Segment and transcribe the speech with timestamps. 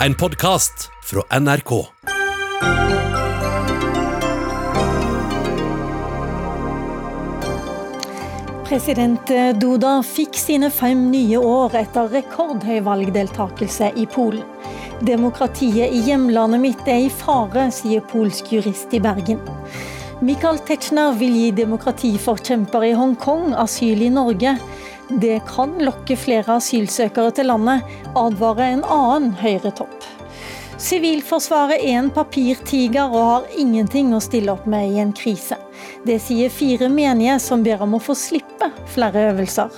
[0.00, 1.70] En podkast fra NRK.
[8.68, 14.44] President Duda fikk sine fem nye år etter rekordhøy valgdeltakelse i Polen.
[15.00, 19.40] Demokratiet i hjemlandet mitt er i fare, sier polsk jurist i Bergen.
[20.20, 24.58] Michael Tetzschner vil gi demokratiforkjemper i Hongkong asyl i Norge.
[25.08, 27.86] Det kan lokke flere asylsøkere til landet,
[28.18, 29.94] advarer en annen Høyre-topp.
[30.82, 35.56] Sivilforsvaret er en papirtiger og har ingenting å stille opp med i en krise.
[36.04, 39.70] Det sier fire menige som ber om å få slippe flere øvelser.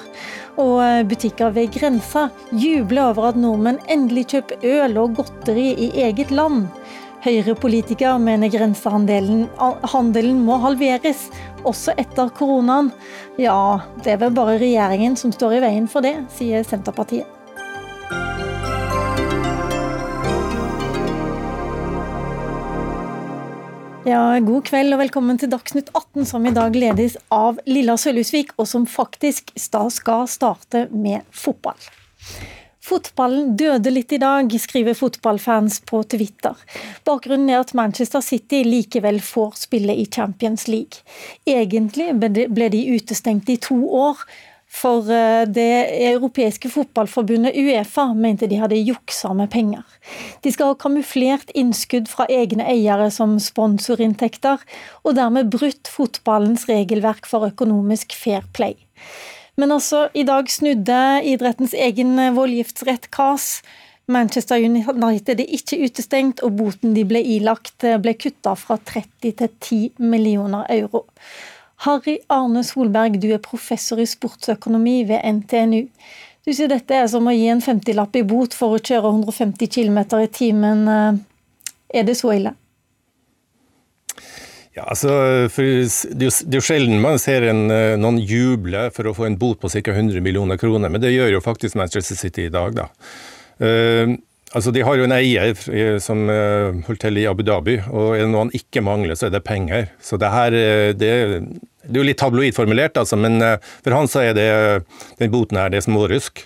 [0.58, 5.92] Og eh, butikker ved grensa jubler over at nordmenn endelig kjøper øl og godteri i
[6.08, 6.66] eget land.
[7.18, 11.24] Høyre-politiker mener grensehandelen må halveres,
[11.66, 12.92] også etter koronaen.
[13.42, 17.26] Ja, det er vel bare regjeringen som står i veien for det, sier Senterpartiet.
[24.06, 28.54] Ja, God kveld og velkommen til Dagsnytt 18, som i dag ledes av Lilla Sølhusvik,
[28.56, 31.76] og som faktisk skal starte med fotball.
[32.88, 36.56] Fotballen døde litt i dag, skriver fotballfans på Twitter.
[37.04, 41.04] Bakgrunnen er at Manchester City likevel får spille i Champions League.
[41.44, 44.22] Egentlig ble de utestengt i to år,
[44.68, 45.68] for eh, det
[46.10, 49.84] europeiske fotballforbundet Uefa mente de hadde juksa med penger.
[50.44, 54.60] De skal ha kamuflert innskudd fra egne eiere som sponsorinntekter,
[55.04, 58.76] og dermed brutt fotballens regelverk for økonomisk fair play.
[59.58, 63.58] Men altså, i dag snudde idrettens egen voldgiftsrett KAS.
[64.08, 69.50] Manchester United er ikke utestengt, og boten de ble ilagt ble kutta fra 30 til
[69.50, 71.04] 10 millioner euro.
[71.84, 75.84] Harry Arne Solberg, du er professor i sportsøkonomi ved NTNU.
[76.46, 79.70] Du sier dette er som å gi en 50-lapp i bot for å kjøre 150
[79.74, 80.86] km i timen.
[80.88, 81.20] Eh,
[82.00, 82.54] er det så ille?
[84.76, 85.10] Ja, altså,
[85.48, 89.58] det er jo sjelden man ser en, eh, noen juble for å få en bot
[89.60, 89.94] på ca.
[89.94, 92.76] 100 millioner kroner, men det gjør jo faktisk Manchester City i dag.
[92.76, 92.88] da.
[93.58, 94.14] Uh,
[94.54, 98.30] altså, De har jo en eier som holder til i Abu Dhabi, og er det
[98.30, 99.90] noe han ikke mangler, så er det penger.
[99.98, 100.54] Så det her,
[100.94, 101.10] det,
[101.88, 104.48] det er jo litt tabloid formulert, altså, men eh, for han så er det,
[105.20, 106.44] den boten her det er smårusk.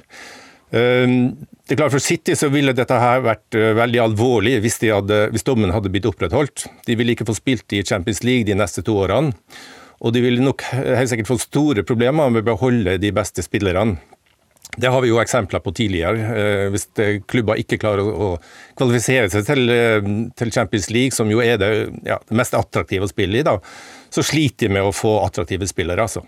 [1.62, 4.80] Eh, det er klart For City så ville dette her vært eh, veldig alvorlig hvis,
[4.82, 6.66] hadde, hvis dommen hadde blitt opprettholdt.
[6.86, 9.32] De ville ikke få spilt i Champions League de neste to årene.
[10.02, 14.00] Og de ville nok helt sikkert få store problemer med å beholde de beste spillerne.
[14.72, 16.70] Det har vi jo eksempler på tidligere.
[16.72, 16.88] Hvis
[17.28, 18.32] klubber ikke klarer å
[18.74, 21.70] kvalifisere seg til, Champions League, som jo er det,
[22.08, 23.58] ja, det mest attraktive å spille i, da,
[24.10, 26.02] så sliter de med å få attraktive spillere.
[26.02, 26.24] altså.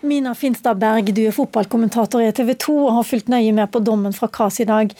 [0.00, 3.80] Mina Finstad Berg, du er fotballkommentator i TV 2 og har fulgt nøye med på
[3.80, 4.92] dommen fra KAS i dag.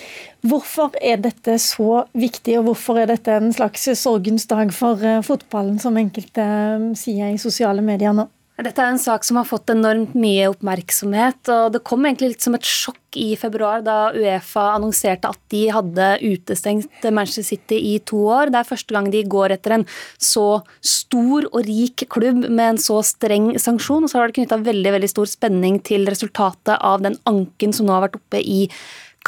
[0.46, 5.20] Hvorfor er dette så viktig, og hvorfor er dette en slags sorgens dag for eh,
[5.26, 8.28] fotballen, som enkelte eh, sier i sosiale medier nå?
[8.56, 11.42] Dette er en sak som har fått enormt mye oppmerksomhet.
[11.52, 15.66] og Det kom egentlig litt som et sjokk i februar da Uefa annonserte at de
[15.74, 18.48] hadde utestengt Manchester City i to år.
[18.48, 19.84] Det er første gang de går etter en
[20.16, 24.08] så stor og rik klubb med en så streng sanksjon.
[24.08, 27.84] Og så har det knytta veldig, veldig stor spenning til resultatet av den anken som
[27.84, 28.70] nå har vært oppe i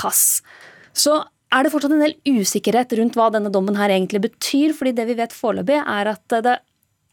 [0.00, 0.40] Kass.
[0.96, 1.20] Så
[1.52, 4.72] er det fortsatt en del usikkerhet rundt hva denne dommen her egentlig betyr.
[4.72, 6.58] fordi det vi vet foreløpig, er at det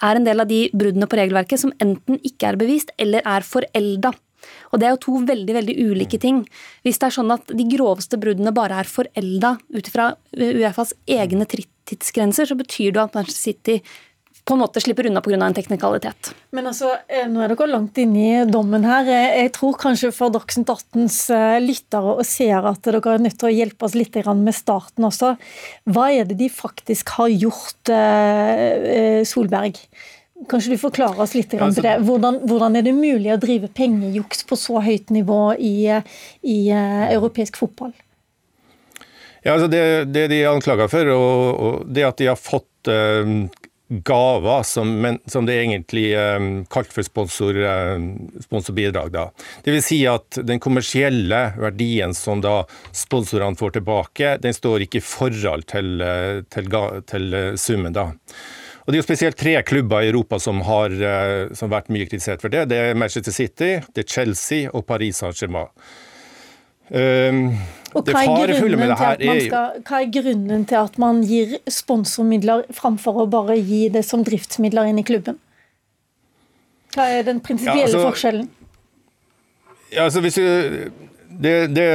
[0.03, 3.45] er en del av de bruddene på regelverket som enten ikke er bevist eller er
[3.47, 4.11] forelda.
[4.71, 6.43] Og Det er jo to veldig veldig ulike ting.
[6.85, 11.47] Hvis det er sånn at de groveste bruddene bare er forelda ut fra Uefas egne
[11.47, 13.79] tidsgrenser, så betyr det at Manchester City
[14.45, 15.45] på en måte slipper unna pga.
[15.45, 16.33] en teknikalitet.
[16.51, 19.05] Men altså, eh, Nå er dere langt inne i dommen her.
[19.09, 23.49] Jeg tror kanskje for Dagsnytt 18s eh, lyttere og seere at dere er nødt til
[23.49, 25.35] å hjelpe oss litt med starten også.
[25.89, 29.81] Hva er det de faktisk har gjort, eh, Solberg?
[30.47, 31.97] Kanskje du forklarer oss litt altså, det.
[32.05, 35.89] Hvordan, hvordan, er det mulig å drive pengejuks på så høyt nivå i,
[36.43, 37.95] i europeisk fotball?
[39.45, 42.89] Ja, altså det, det de er anklaga for, og, og, det at de har fått
[42.89, 43.45] uh,
[43.87, 48.07] gaver som, men, som det er egentlig um, kalt for sponsor, um,
[48.41, 49.11] sponsorbidrag.
[49.13, 49.27] Da.
[49.63, 52.63] Det vil si at den kommersielle verdien som da
[52.95, 56.01] sponsorene får tilbake, den står ikke i forhold til,
[56.49, 57.93] til, til, til uh, summen.
[57.93, 58.09] da.
[58.85, 60.93] Og Det er jo spesielt tre klubber i Europa som har,
[61.57, 62.67] som har vært mye kritisert for det.
[62.69, 65.71] Det er Manchester City, det er Chelsea og Paris Saint-Germain.
[66.89, 67.55] Um,
[67.95, 73.25] og hva er, er skal, hva er, grunnen til at man gir sponsormidler framfor å
[73.31, 75.39] bare gi det som driftsmidler inn i klubben?
[76.95, 78.49] Hva er den prinsipielle ja, altså, forskjellen?
[79.93, 80.91] Ja, altså hvis du,
[81.39, 81.87] det, det,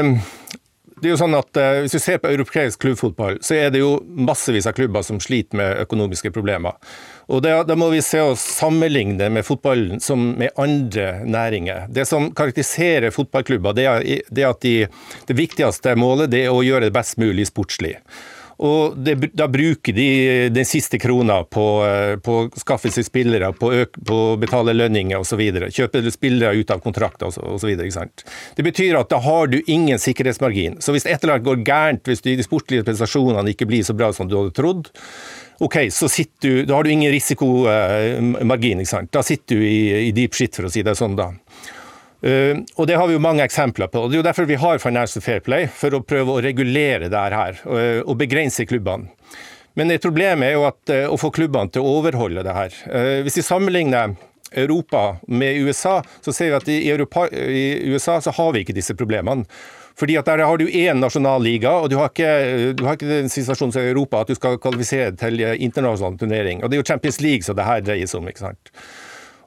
[1.00, 3.84] det er jo sånn at eh, Hvis du ser på europeisk klubbfotball, så er det
[3.84, 3.94] jo
[4.28, 6.76] massevis av klubber som sliter med økonomiske problemer.
[7.31, 11.87] Og det, Da må vi se oss sammenligne med fotballen som med andre næringer.
[11.88, 14.75] Det som karakteriserer fotballklubber, det er, det at de,
[15.29, 17.94] det viktigste målet det er å gjøre det best mulig sportslig.
[18.61, 23.53] Og det, Da bruker de den siste krona på, eh, på å skaffe seg spillere,
[23.57, 25.41] på å betale lønninger osv.
[25.73, 27.71] Kjøpe spillere ut av kontrakter osv.
[28.57, 30.81] Det betyr at da har du ingen sikkerhetsmargin.
[30.85, 34.12] Så hvis et eller annet går gærent, hvis de sportlige prestasjonene ikke blir så bra
[34.12, 34.93] som du hadde trodd,
[35.61, 36.11] ok, så
[36.41, 38.85] du, da har du ingen risikomargin.
[39.11, 41.17] Da sitter du i, i deep shit, for å si det sånn.
[41.17, 41.33] da.
[42.20, 44.02] Uh, og Det har vi jo mange eksempler på.
[44.02, 47.08] og Det er jo derfor vi har Financial Fair Play, for å prøve å regulere
[47.08, 49.08] det her uh, og begrense klubbene.
[49.78, 52.76] Men et problem er jo at, uh, å få klubbene til å overholde det her.
[53.25, 54.17] Hvis vi sammenligner
[54.50, 58.75] Europa med USA, så ser vi at i, Europa, i USA så har vi ikke
[58.76, 59.46] disse problemene.
[60.00, 63.28] Fordi at Der har du én nasjonalliga, og du har, ikke, du har ikke den
[63.28, 66.62] situasjonen som i Europa at du skal kvalifisere til internasjonal turnering.
[66.62, 68.28] Og Det er jo Champions League som det her dreier seg om.
[68.28, 68.73] ikke sant?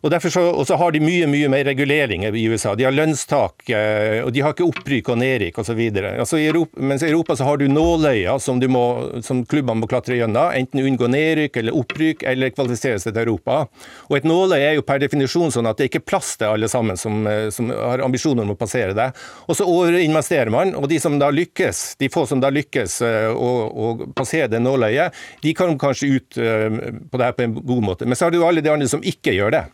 [0.03, 2.73] Og derfor så, så har de mye mye mer reguleringer i USA.
[2.75, 5.79] De har lønnstak, eh, og de har ikke opprykk og nedrykk osv.
[6.11, 6.50] Altså i
[6.83, 8.83] mens i Europa så har du nåløyer som, du må,
[9.23, 10.51] som klubbene må klatre gjennom.
[10.59, 13.61] Enten unngå nedrykk eller opprykk, eller kvalifisere seg til Europa.
[14.09, 16.67] Og Et nåløye er jo per definisjon sånn at det ikke er plass til alle
[16.71, 19.07] sammen som, eh, som har ambisjoner om å passere det.
[19.47, 23.31] Og så overinvesterer man, og de som da lykkes, de få som da lykkes eh,
[23.31, 25.15] å, å passere det nåløyet,
[25.47, 28.05] de kan kanskje ut på det her på en god måte.
[28.07, 29.65] Men så har du alle de andre som ikke gjør det.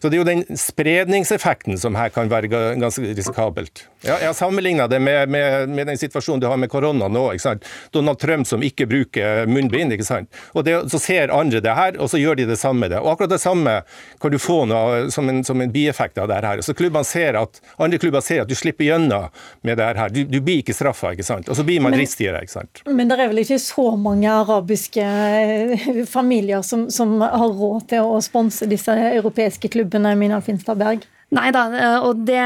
[0.00, 3.86] Så det er jo den spredningseffekten som her kan være ganske risikabelt.
[4.04, 7.24] Ja, jeg har sammenligna det med, med, med, den situasjonen du har med korona nå.
[7.34, 7.66] ikke sant?
[7.94, 9.92] Donald Trump som ikke bruker munnbind.
[9.92, 10.30] ikke sant?
[10.54, 13.00] Og det, Så ser andre det her, og så gjør de det samme det.
[13.02, 13.80] Og akkurat det samme
[14.20, 16.62] kan du få noe, som, en, som en bieffekt av det her.
[16.62, 19.28] Så ser at, Andre klubber ser at du slipper gjennom
[19.62, 20.08] med det her.
[20.14, 21.48] Du, du blir ikke straffa, ikke sant?
[21.48, 22.42] og så blir man dristigere.
[22.42, 22.82] ikke sant?
[22.86, 28.06] Men det er vel ikke så mange arabiske eh, familier som, som har råd til
[28.06, 31.06] å sponse disse europeiske klubbene, Mina Finstad Berg?
[31.30, 32.42] Nei da, eh, og det,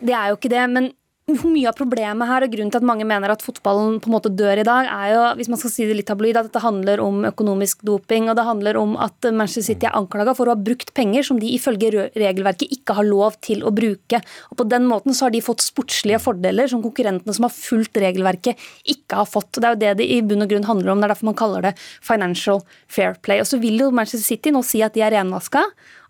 [0.00, 0.66] det er jo ikke det.
[0.70, 0.92] men
[1.24, 4.28] mye av problemet her, og grunnen til at mange mener at fotballen på en måte
[4.28, 7.00] dør i dag, er jo, hvis man skal si det litt tabloid, at dette handler
[7.00, 8.28] om økonomisk doping.
[8.28, 11.40] Og det handler om at Manchester City er anklaga for å ha brukt penger som
[11.40, 14.20] de ifølge regelverket ikke har lov til å bruke.
[14.52, 17.96] Og På den måten så har de fått sportslige fordeler som konkurrentene som har fulgt
[18.04, 19.56] regelverket, ikke har fått.
[19.56, 21.00] Det er jo det det i bunn og grunn handler om.
[21.00, 23.40] Det er derfor man kaller det financial fair play.
[23.40, 25.64] Og så vil jo Manchester City nå si at de er renvaska.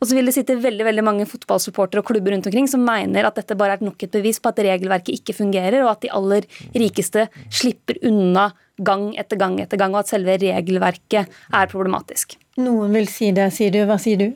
[0.04, 3.24] Og så vil det sitte veldig veldig mange fotballsupportere og klubber rundt omkring som mener
[3.24, 6.10] at dette bare er nok et bevis på at regelverket ikke fungerer, og at de
[6.12, 6.44] aller
[6.76, 8.50] rikeste slipper unna
[8.84, 12.36] gang etter gang etter gang, og at selve regelverket er problematisk.
[12.60, 13.80] Noen vil si det, sier du.
[13.88, 14.28] Hva sier du?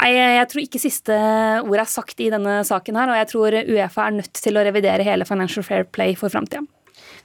[0.00, 1.16] Nei, Jeg tror ikke siste
[1.62, 4.66] ord er sagt i denne saken her, og jeg tror Uefa er nødt til å
[4.66, 6.66] revidere hele Financial Fair Play for framtida.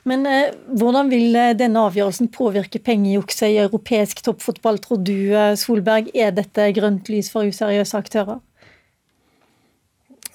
[0.07, 5.53] Men eh, hvordan vil eh, denne avgjørelsen påvirke pengejukset i europeisk toppfotball, tror du eh,
[5.59, 6.11] Solberg?
[6.15, 8.39] Er dette grønt lys for useriøse aktører?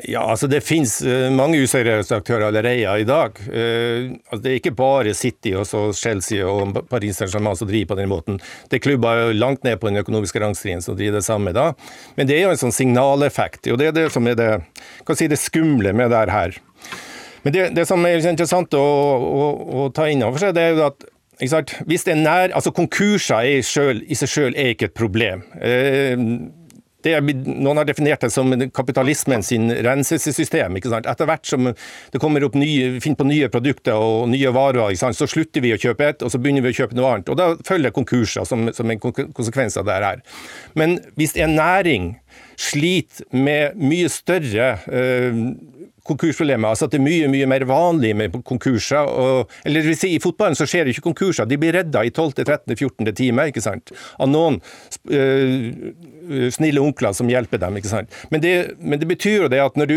[0.02, 3.38] Ja, altså Det finnes eh, mange useriøse aktører allerede i dag.
[3.38, 8.10] Altså det er ikke bare City og Chelsea og Paris Saint-Germain som driver på den
[8.10, 8.42] måten.
[8.68, 11.54] Det er klubber langt ned på den økonomiske rangstrien som driver det samme.
[11.56, 11.70] da.
[12.18, 13.70] Men det er jo en sånn signaleffekt.
[13.72, 14.50] og Det er det som er det,
[15.16, 16.60] si det skumle med det her.
[17.42, 19.48] Men det, det som er interessant å, å,
[19.82, 21.08] å ta inn over seg, det er jo at
[21.42, 25.42] hvis det er nær, altså Konkurser i, selv, i seg selv er ikke et problem.
[25.58, 26.12] Eh,
[27.10, 30.78] er, noen har definert det som kapitalismen sin renselsessystem.
[30.78, 35.28] Etter hvert som det kommer opp nye, finner på nye produkter og nye varer, så
[35.28, 37.32] slutter vi å kjøpe et, og så begynner vi å kjøpe noe annet.
[37.32, 40.24] Og Da følger konkurser som, som en konsekvens av det her.
[40.78, 42.14] Men hvis en næring
[42.56, 45.38] sliter med mye større øh,
[46.06, 46.68] konkursproblemet.
[46.68, 49.06] Altså at det er mye mye mer vanlig med konkurser.
[49.06, 51.46] Og, eller vil si, I fotballen så skjer det ikke konkurser.
[51.48, 53.12] De blir redda i 12., 13., 14.
[53.14, 53.94] time ikke sant?
[54.18, 54.58] av noen
[55.10, 55.70] øh,
[56.54, 57.78] snille onkler som hjelper dem.
[57.78, 58.20] ikke sant?
[58.30, 59.96] Men det, men det betyr jo det at når du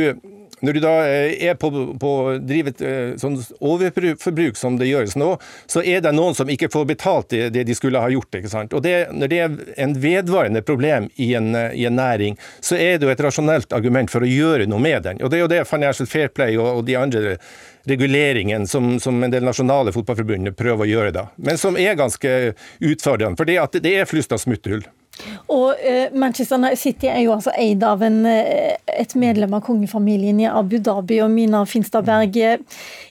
[0.65, 2.12] når du da eh, er på, på
[2.44, 5.36] drivet eh, sånn overforbruk som det gjøres nå,
[5.70, 8.39] så er det noen som ikke får betalt det, det de skulle ha gjort.
[8.39, 8.74] ikke sant?
[8.74, 12.98] Og det, Når det er en vedvarende problem i en, i en, næring, så er
[12.98, 15.22] det jo et rasjonelt argument for å gjøre noe med den.
[15.22, 17.38] Og Det er jo det Financial Fair Play og, og de andre
[17.86, 22.32] reguleringen som, som, en del nasjonale fotballforbund prøver å gjøre da, men som er ganske
[22.82, 23.38] utfordrende.
[23.38, 24.82] For det er flust av smutthull.
[25.52, 30.40] Og uh, Manchester City er jo altså eid av en, uh, et medlem av kongefamilien
[30.44, 31.22] i Abu Dhabi.
[31.24, 32.42] og Mina Finstadberg.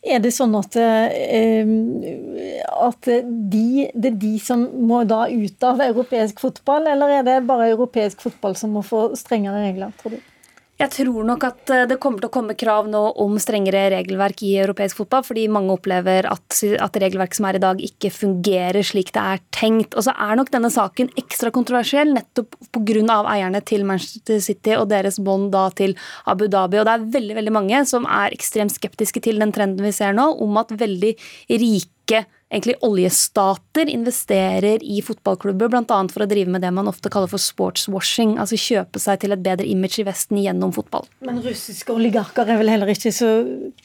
[0.05, 6.43] Er det sånn at, at de, det er de som må da ut av europeisk
[6.45, 10.34] fotball, eller er det bare europeisk fotball som må få strengere regler, tror du?
[10.75, 14.43] Jeg tror nok at eh, det kommer til å komme krav nå om strengere regelverk
[14.43, 18.83] i europeisk fotball, fordi mange opplever at, at regelverket som er i dag ikke fungerer
[18.83, 19.95] slik det er tenkt.
[19.95, 23.21] Og så er nok denne saken ekstra kontroversiell nettopp pga.
[23.37, 25.95] eierne til Manchester City og deres bånd da til
[26.26, 26.83] Abu Dhabi.
[26.83, 30.16] Og det er veldig, veldig mange som er ekstremt skeptiske til den trenden vi ser
[30.16, 31.14] nå, om at veldig
[31.54, 35.99] rike egentlig oljestater investerer i fotballklubber, bl.a.
[36.13, 39.43] for å drive med det man ofte kaller for sportswashing, altså kjøpe seg til et
[39.45, 41.09] bedre image i Vesten gjennom fotball.
[41.27, 43.33] Men russiske oligarker er vel heller ikke så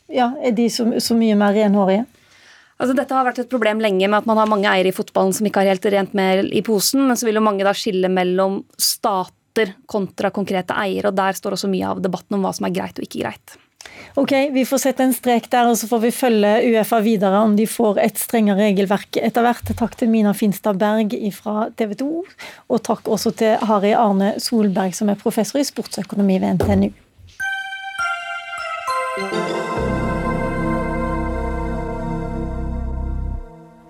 [0.09, 2.05] Ja, er de så, så mye mer renhårige?
[2.79, 5.33] Altså, dette har vært et problem lenge med at man har mange eiere i fotballen
[5.35, 8.07] som ikke har helt rent mel i posen, men så vil jo mange da skille
[8.11, 12.69] mellom stater kontra konkrete eiere, og der står også mye av debatten om hva som
[12.69, 13.57] er greit og ikke greit.
[14.15, 17.55] Ok, Vi får sette en strek der, og så får vi følge Uefa videre om
[17.55, 19.69] de får et strengere regelverk etter hvert.
[19.77, 22.09] Takk til Mina Finstad Berg fra TV 2,
[22.69, 26.89] og takk også til Harry Arne Solberg, som er professor i sportsøkonomi ved NTNU.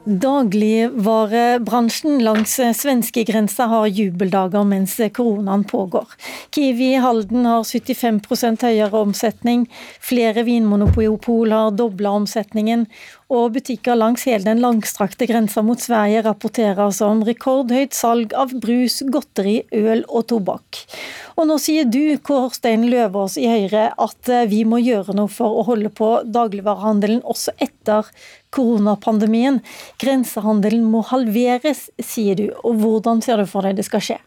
[0.09, 6.07] Dagligvarebransjen langs svenskegrensa har jubeldager mens koronaen pågår.
[6.49, 9.67] Kiwi i Halden har 75% høyere omsetning,
[10.01, 12.87] flere vinmonopol har dobla omsetningen,
[13.29, 18.55] og butikker langs hele den langstrakte grensa mot Sverige rapporterer altså om rekordhøyt salg av
[18.61, 20.81] brus, godteri, øl og tobakk.
[21.37, 25.61] Og nå sier du, Kårstein Løvaas i Høyre, at eh, vi må gjøre noe for
[25.61, 28.09] å holde på dagligvarehandelen også etter
[28.55, 29.61] koronapandemien.
[30.01, 32.49] Grensehandelen må halveres, sier du.
[32.63, 34.19] Og hvordan ser du for deg det skal skje?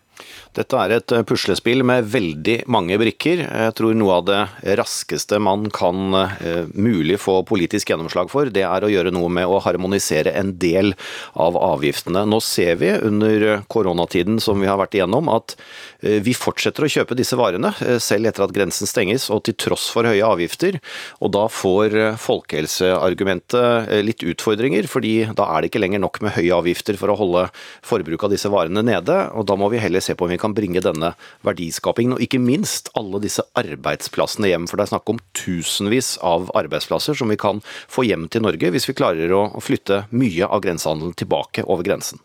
[0.52, 3.40] Dette er et eh, puslespill med veldig mange brikker.
[3.46, 4.40] Jeg tror noe av det
[4.78, 9.48] raskeste man kan eh, mulig få politisk gjennomslag for, det er å gjøre noe med
[9.48, 10.92] å harmonisere en del
[11.40, 12.26] av avgiftene.
[12.28, 15.56] Nå ser vi under koronatiden som vi har vært igjennom, at
[16.02, 19.56] eh, vi fortsetter å kjøpe disse varene, eh, selv etter at grensen stenges, og til
[19.56, 20.82] tross for høye avgifter.
[21.24, 26.60] Og da får folkehelseargumentet litt utfordringer, fordi da er det ikke lenger nok med høye
[26.60, 27.48] avgifter for å holde
[27.86, 30.54] forbruket av disse varene nede, og da må vi heller se på om vi kan
[30.56, 31.12] bringe denne
[31.46, 34.68] verdiskapingen, og ikke minst alle disse arbeidsplassene hjem.
[34.70, 38.72] For det er snakk om tusenvis av arbeidsplasser som vi kan få hjem til Norge
[38.74, 42.20] hvis vi klarer å flytte mye av grensehandelen tilbake over grensen.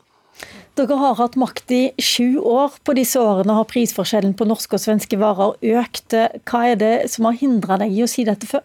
[0.78, 2.76] Dere har hatt makt i sju år.
[2.86, 6.14] På disse årene har prisforskjellen på norske og svenske varer økt.
[6.46, 8.62] Hva er det som har hindra deg i å si dette før?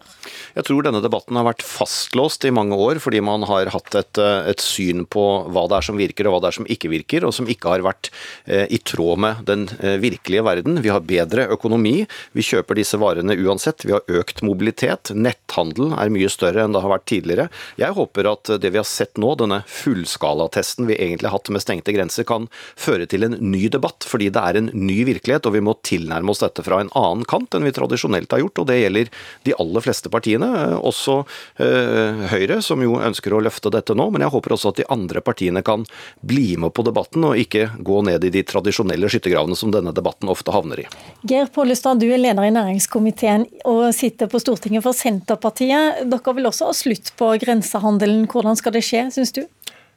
[0.53, 4.21] Jeg tror denne debatten har vært fastlåst i mange år, fordi man har hatt et,
[4.21, 7.25] et, syn på hva det er som virker og hva det er som ikke virker,
[7.25, 8.11] og som ikke har vært
[8.45, 10.83] eh, i tråd med den eh, virkelige verden.
[10.85, 11.95] Vi har bedre økonomi,
[12.37, 16.85] vi kjøper disse varene uansett, vi har økt mobilitet, netthandel er mye større enn det
[16.85, 17.49] har vært tidligere.
[17.81, 21.65] Jeg håper at det vi har sett nå, denne fullskalatesten vi egentlig har hatt med
[21.65, 22.47] stengte grenser, grenser kan
[22.79, 26.31] føre til en ny debatt, fordi det er en ny virkelighet, og vi må tilnærme
[26.33, 28.59] oss dette fra en annen kant enn vi tradisjonelt har gjort.
[28.59, 29.11] og Det gjelder
[29.47, 30.49] de aller fleste partiene,
[30.83, 31.23] også
[31.63, 34.09] øh, Høyre, som jo ønsker å løfte dette nå.
[34.13, 35.85] Men jeg håper også at de andre partiene kan
[36.21, 40.31] bli med på debatten, og ikke gå ned i de tradisjonelle skyttergravene som denne debatten
[40.31, 40.87] ofte havner i.
[41.29, 46.03] Geir Pollestad, du er leder i næringskomiteen og sitter på Stortinget for Senterpartiet.
[46.09, 48.27] Dere vil også ha slutt på grensehandelen.
[48.31, 49.43] Hvordan skal det skje, syns du?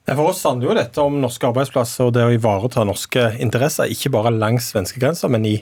[0.07, 4.13] For oss handler jo dette om norske arbeidsplasser og det å ivareta norske interesser, ikke
[4.15, 5.57] bare langs svenskegrensa, men i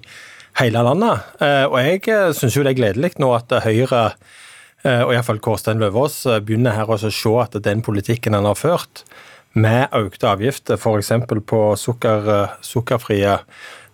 [0.61, 1.31] hele landet.
[1.41, 4.03] Eh, og jeg eh, syns jo det er gledelig nå at Høyre,
[4.85, 9.07] eh, og iallfall Kårstein Løvaas, begynner her å se at den politikken han har ført,
[9.55, 11.13] med økte avgifter f.eks.
[11.49, 12.31] på sukker,
[12.67, 13.39] sukkerfrie,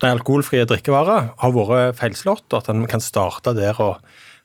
[0.01, 4.01] nei, alkoholfrie drikkevarer, har vært feilslått, og at en kan starte der og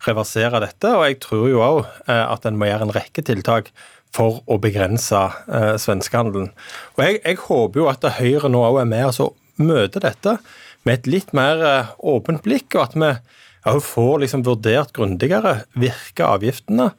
[0.06, 0.92] reversere dette.
[0.92, 1.80] Og jeg tror jo òg
[2.12, 3.72] at en må gjøre en rekke tiltak
[4.16, 6.52] for å begrense eh, svenskehandelen.
[6.96, 10.38] Og jeg, jeg, håper jo at Høyre nå òg er med og møter dette
[10.86, 15.62] med et litt mer eh, åpent blikk, og at vi ja, får liksom vurdert grundigere
[15.78, 16.92] virke avgiftene.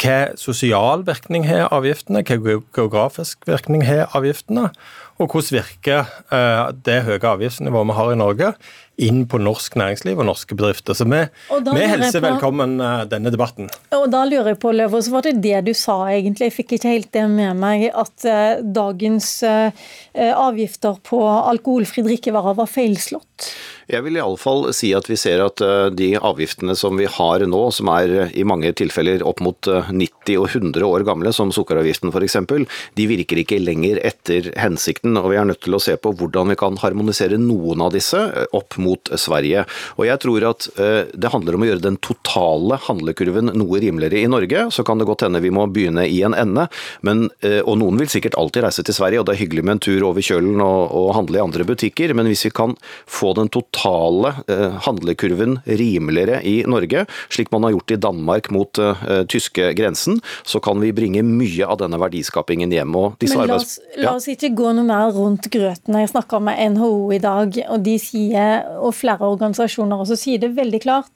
[0.00, 4.70] Hva sosial virkning har avgiftene, hva geografisk virkning har avgiftene,
[5.20, 8.54] og hvordan virker eh, det høye avgiftsnivået vi har i Norge
[9.00, 10.96] inn på norsk næringsliv og norske bedrifter.
[10.96, 13.70] Så vi, vi hilser velkommen eh, denne debatten.
[13.96, 16.50] Og Da lurer jeg på, Løvaas, var det det du sa egentlig?
[16.50, 19.70] Jeg fikk ikke helt det med meg, at uh, dagens uh,
[20.14, 23.50] avgifter på alkoholfri drikkevarer var feilslått?
[23.90, 25.58] Jeg vil iallfall si at vi ser at
[25.98, 30.46] de avgiftene som vi har nå, som er i mange tilfeller opp mot 90 og
[30.46, 32.36] 100 år gamle, som sukkeravgiften f.eks.,
[32.94, 35.18] de virker ikke lenger etter hensikten.
[35.18, 38.20] og Vi er nødt til å se på hvordan vi kan harmonisere noen av disse
[38.54, 39.64] opp mot mot Sverige.
[39.98, 40.68] Og jeg tror at
[41.14, 44.66] det handler om å gjøre den totale handlekurven noe rimeligere i Norge.
[44.74, 46.66] Så kan det godt hende vi må begynne i en ende,
[47.06, 47.28] men,
[47.64, 50.06] og noen vil sikkert alltid reise til Sverige, og det er hyggelig med en tur
[50.08, 52.74] over kjølen og, og handle i andre butikker, men hvis vi kan
[53.10, 54.34] få den totale
[54.86, 58.82] handlekurven rimeligere i Norge, slik man har gjort i Danmark mot
[59.30, 62.90] tyske grensen, så kan vi bringe mye av denne verdiskapingen hjem.
[62.90, 65.98] Men la oss, la oss, ikke gå noe mer rundt grøten.
[66.00, 70.54] Jeg snakka med NHO i dag, og de sier, og flere organisasjoner også sier det
[70.56, 71.12] veldig klart.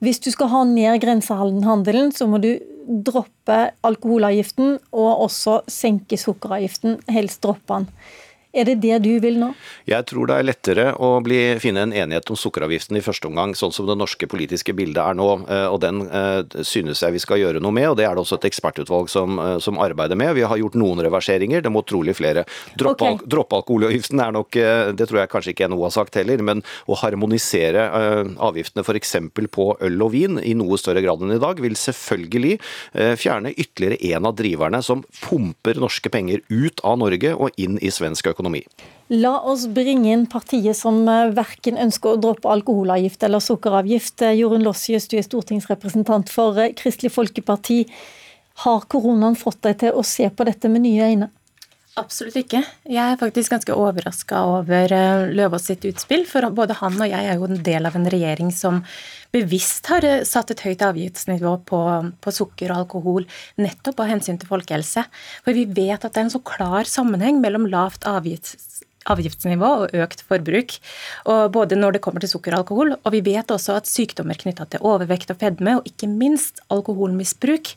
[0.00, 2.54] Hvis du skal ha ned grensehandelen, så må du
[2.88, 7.00] droppe alkoholavgiften og også senke sukkeravgiften.
[7.12, 7.90] Helst droppe den.
[8.50, 9.52] Er det det du vil nå?
[9.86, 13.52] Jeg tror det er lettere å bli, finne en enighet om sukkeravgiften i første omgang,
[13.54, 15.28] sånn som det norske politiske bildet er nå.
[15.46, 18.24] Eh, og Den eh, synes jeg vi skal gjøre noe med, og det er det
[18.24, 20.34] også et ekspertutvalg som, eh, som arbeider med.
[20.34, 22.42] Vi har gjort noen reverseringer, det må trolig flere.
[22.74, 23.28] Droppe, okay.
[23.30, 24.58] droppe alkoholavgiften er nok,
[24.98, 27.86] det tror jeg kanskje ikke NHO har sagt heller, men å harmonisere
[28.42, 29.14] avgiftene f.eks.
[29.54, 32.56] på øl og vin i noe større grad enn i dag, vil selvfølgelig
[33.20, 37.92] fjerne ytterligere en av driverne som pumper norske penger ut av Norge og inn i
[37.94, 38.64] svensk økonomi økonomi.
[39.10, 44.22] La oss bringe inn partiet som eh, verken ønsker å droppe alkoholavgift eller sukkeravgift.
[44.22, 47.82] Eh, Jorunn Lossius, du er stortingsrepresentant for eh, Kristelig Folkeparti.
[48.62, 51.30] Har koronaen fått deg til å se på dette med nye øyne?
[51.98, 52.60] Absolutt ikke.
[52.86, 54.92] Jeg er faktisk ganske overraska over
[55.34, 56.22] Løvaas sitt utspill.
[56.28, 58.78] For både han og jeg er jo en del av en regjering som
[59.34, 61.80] bevisst har satt et høyt avgiftsnivå på,
[62.22, 63.26] på, sukker og alkohol,
[63.58, 65.04] nettopp av hensyn til folkehelse.
[65.44, 69.94] For vi vet at det er en så klar sammenheng mellom lavt avgifts avgiftsnivå og
[69.96, 70.76] økt forbruk,
[71.30, 72.94] og både når det kommer til sukker og alkohol.
[72.98, 77.72] Og vi vet også at sykdommer knytta til overvekt og fedme, og ikke minst alkoholmisbruk,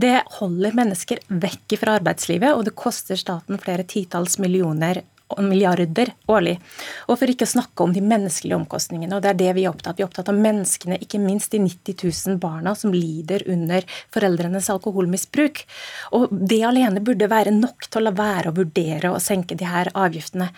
[0.00, 5.02] det holder mennesker vekk fra arbeidslivet, og det koster staten flere titalls millioner
[5.38, 6.56] milliarder årlig.
[7.08, 9.16] Og for ikke å snakke om de menneskelige omkostningene.
[9.16, 9.98] og Det er det vi er opptatt av.
[9.98, 14.70] Vi er opptatt av menneskene, ikke minst de 90 000 barna som lider under foreldrenes
[14.74, 15.64] alkoholmisbruk.
[16.18, 19.68] Og Det alene burde være nok til å la være å vurdere å senke de
[19.68, 20.50] her avgiftene.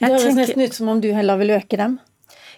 [0.00, 1.98] Jeg det høres nesten ut som om du heller vil øke dem?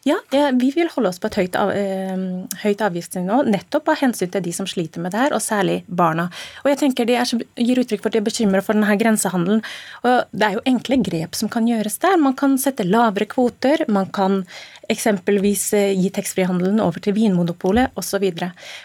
[0.07, 0.19] Ja,
[0.55, 2.15] vi vil holde oss på et høyt, av, eh,
[2.63, 6.29] høyt avgiftsnivå, nettopp av hensyn til de som sliter med det her, og særlig barna.
[6.65, 7.25] Og jeg tenker De er,
[7.57, 9.63] gir uttrykk for at de er bekymra for denne grensehandelen.
[10.05, 12.17] og Det er jo enkle grep som kan gjøres der.
[12.17, 14.45] Man kan sette lavere kvoter, man kan
[14.89, 18.25] eksempelvis eh, gi taxfree-handelen over til Vinmonopolet osv.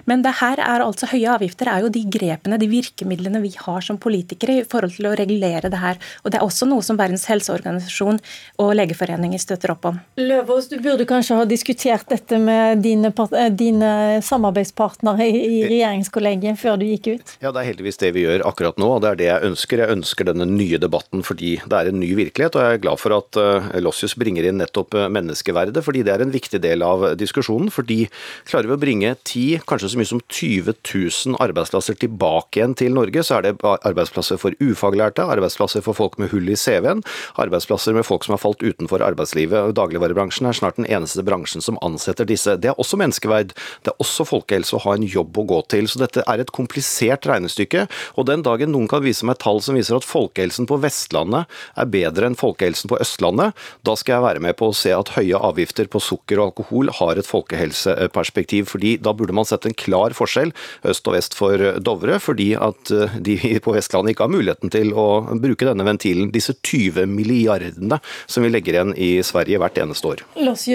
[0.10, 3.86] Men det her er altså høye avgifter er jo de grepene, de virkemidlene vi har
[3.86, 6.00] som politikere i forhold til å regulere det her.
[6.24, 8.20] Og det er også noe som Verdens helseorganisasjon
[8.64, 10.02] og Legeforeningen støtter opp om.
[10.20, 16.80] Løvås, du burde kanskje ha diskutert dette med dine, eh, dine samarbeidspartnere i regjeringskollegiet før
[16.80, 17.36] du gikk ut?
[17.42, 19.84] Ja, det er heldigvis det vi gjør akkurat nå, og det er det jeg ønsker.
[19.84, 23.02] Jeg ønsker denne nye debatten fordi det er en ny virkelighet, og jeg er glad
[23.02, 25.84] for at uh, Lossius bringer inn nettopp menneskeverdet.
[25.84, 27.72] Fordi det er en viktig del av diskusjonen.
[27.74, 28.08] fordi
[28.46, 32.94] klarer vi å bringe 10, kanskje så mye som 20 000 arbeidsplasser tilbake igjen til
[32.96, 37.04] Norge, så er det arbeidsplasser for ufaglærte, arbeidsplasser for folk med hull i CV-en,
[37.42, 39.74] arbeidsplasser med folk som har falt utenfor arbeidslivet.
[39.78, 42.56] Dagligvarebransjen er snart den eneste bransjen som ansetter disse.
[42.62, 43.54] Det er også menneskeverd.
[43.84, 45.90] Det er også folkehelse å ha en jobb å gå til.
[45.90, 47.88] Så dette er et komplisert regnestykke.
[48.18, 51.90] Og den dagen noen kan vise meg tall som viser at folkehelsen på Vestlandet er
[51.92, 55.40] bedre enn folkehelsen på Østlandet, da skal jeg være med på å se at høye
[55.40, 58.70] avgifter på sukker og alkohol har et folkehelseperspektiv.
[58.72, 60.54] fordi Da burde man sett en klar forskjell
[60.90, 64.94] øst og vest for Dovre, fordi at eh, de på Vestlandet ikke har muligheten til
[64.94, 65.08] å
[65.42, 70.24] bruke denne ventilen, disse 20 milliardene som vi legger igjen i Sverige hvert eneste år.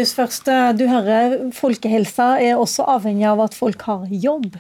[0.09, 4.57] Lossius først, eh, du hører folkehelsa er også avhengig av at folk har jobb.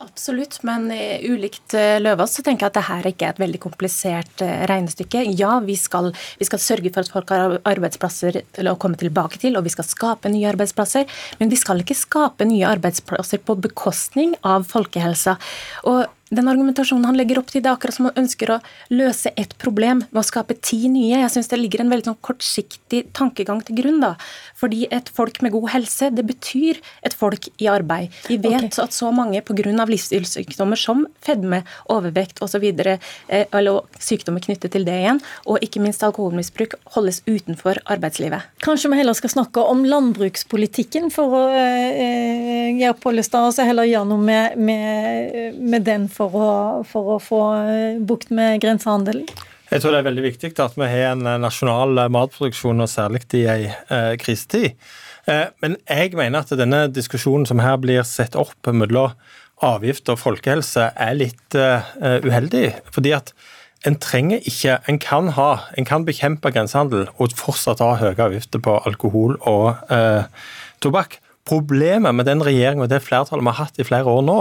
[0.00, 0.90] Absolutt, men
[1.24, 5.24] ulikt eh, Løvaas så tenker jeg at dette ikke er et veldig komplisert eh, regnestykke.
[5.38, 9.40] Ja, vi skal, vi skal, sørge for at folk har arbeidsplasser til å komme tilbake
[9.40, 11.08] til, og vi skal skape nye arbeidsplasser.
[11.40, 15.38] Men vi skal ikke skape nye arbeidsplasser på bekostning av folkehelsa.
[15.88, 18.58] Og den argumentasjonen han legger opp til, det er akkurat som han ønsker å
[18.94, 21.18] løse ett problem ved å skape ti nye.
[21.24, 23.98] Jeg syns det ligger en veldig sånn kortsiktig tankegang til grunn.
[24.04, 24.14] da.
[24.60, 28.14] Fordi et folk med god helse, det betyr et folk i arbeid.
[28.28, 28.84] Vi vet okay.
[28.84, 29.58] at så mange pga.
[29.90, 32.98] livsstilssykdommer som fedme, overvekt osv., eh,
[33.50, 38.46] eller sykdommer knyttet til det igjen, og ikke minst alkoholmisbruk, holdes utenfor arbeidslivet.
[38.62, 44.06] Kanskje vi heller skal snakke om landbrukspolitikken for å eh, gjøre Pollestad, så heller gjøre
[44.12, 46.50] noe med, med, med den for å,
[46.84, 49.26] for å få eh, bukt med grensehandelen?
[49.70, 52.90] Jeg tror det er veldig viktig at vi har en eh, nasjonal eh, matproduksjon, og
[52.90, 54.74] særlig i ei eh, krisetid.
[55.30, 59.12] Men jeg mener at denne diskusjonen som her blir sett opp mellom
[59.62, 62.72] avgift og folkehelse, er litt uheldig.
[62.90, 63.30] fordi at
[63.86, 68.64] en trenger ikke En kan ha, en kan bekjempe grensehandel og fortsatt ha høye avgifter
[68.64, 69.76] på alkohol og
[70.80, 71.20] tobakk.
[71.48, 74.38] Problemet med den regjeringen og det flertallet vi har hatt i flere år nå,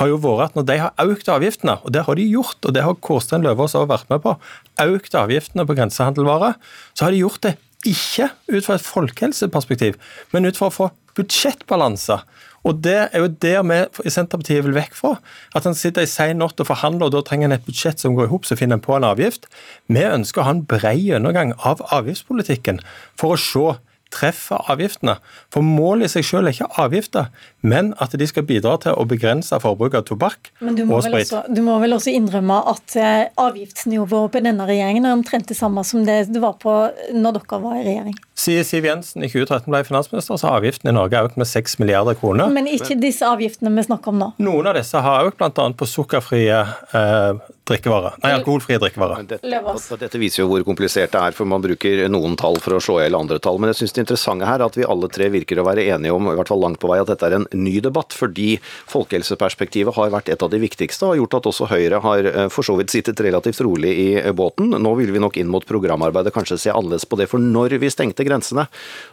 [0.00, 2.74] har jo vært at når de har økt avgiftene, og det har de gjort, og
[2.74, 4.34] det har Kårstein Løvaas også vært med på,
[4.82, 6.56] økt avgiftene på grensehandelvarer,
[6.96, 7.54] så har de gjort det
[7.86, 9.98] ikke ut fra et folkehelseperspektiv,
[10.32, 12.18] men ut fra å få budsjettbalanse.
[12.66, 15.12] Og Det er jo der vi i Senterpartiet vil vekk fra.
[15.56, 18.16] At en sitter i sein natt og forhandler, og da trenger en et budsjett som
[18.16, 19.46] går i hop, så finner en på en avgift.
[19.86, 22.82] Vi ønsker å ha en bred gjennomgang av avgiftspolitikken
[23.16, 23.78] for å se
[24.14, 25.18] treffer avgiftene.
[25.52, 27.28] For målet i seg selv er ikke avgifter,
[27.60, 31.26] men at de skal bidra til å begrense forbruk av tobakk og sprit.
[31.26, 35.58] Også, du må vel også innrømme at eh, avgiftsnivået på denne regjeringen er omtrent det
[35.58, 36.74] samme som det det var på
[37.14, 38.16] når dere var i regjering?
[38.38, 41.80] Siden Siv Jensen i 2013 ble finansminister, så har avgiftene i Norge økt med 6
[41.82, 42.52] milliarder kroner.
[42.54, 44.28] Men ikke disse avgiftene vi snakker om nå?
[44.46, 45.64] Noen av disse har økt, bl.a.
[45.74, 48.20] på sukkerfrie eh, drikkevarer.
[48.22, 49.26] Nei, alkoholfrie drikkevarer.
[49.34, 52.80] Dette, dette, viser jo hvor komplisert det er, for man bruker noen tall for å
[52.82, 53.58] slå i hjel andre tall.
[53.58, 56.14] Men jeg syns det interessante her er at vi alle tre virker å være enige
[56.14, 58.16] om, i hvert fall langt på vei, at dette er en ny debatt.
[58.16, 58.56] Fordi
[58.90, 62.48] folkehelseperspektivet har vært et av de viktigste, og har gjort at også Høyre har eh,
[62.52, 64.72] for så vidt sittet relativt rolig i båten.
[64.74, 67.28] Nå vil vi nok inn mot programarbeidet kanskje se annerledes på det.
[67.30, 68.68] For når vi stengte grensene,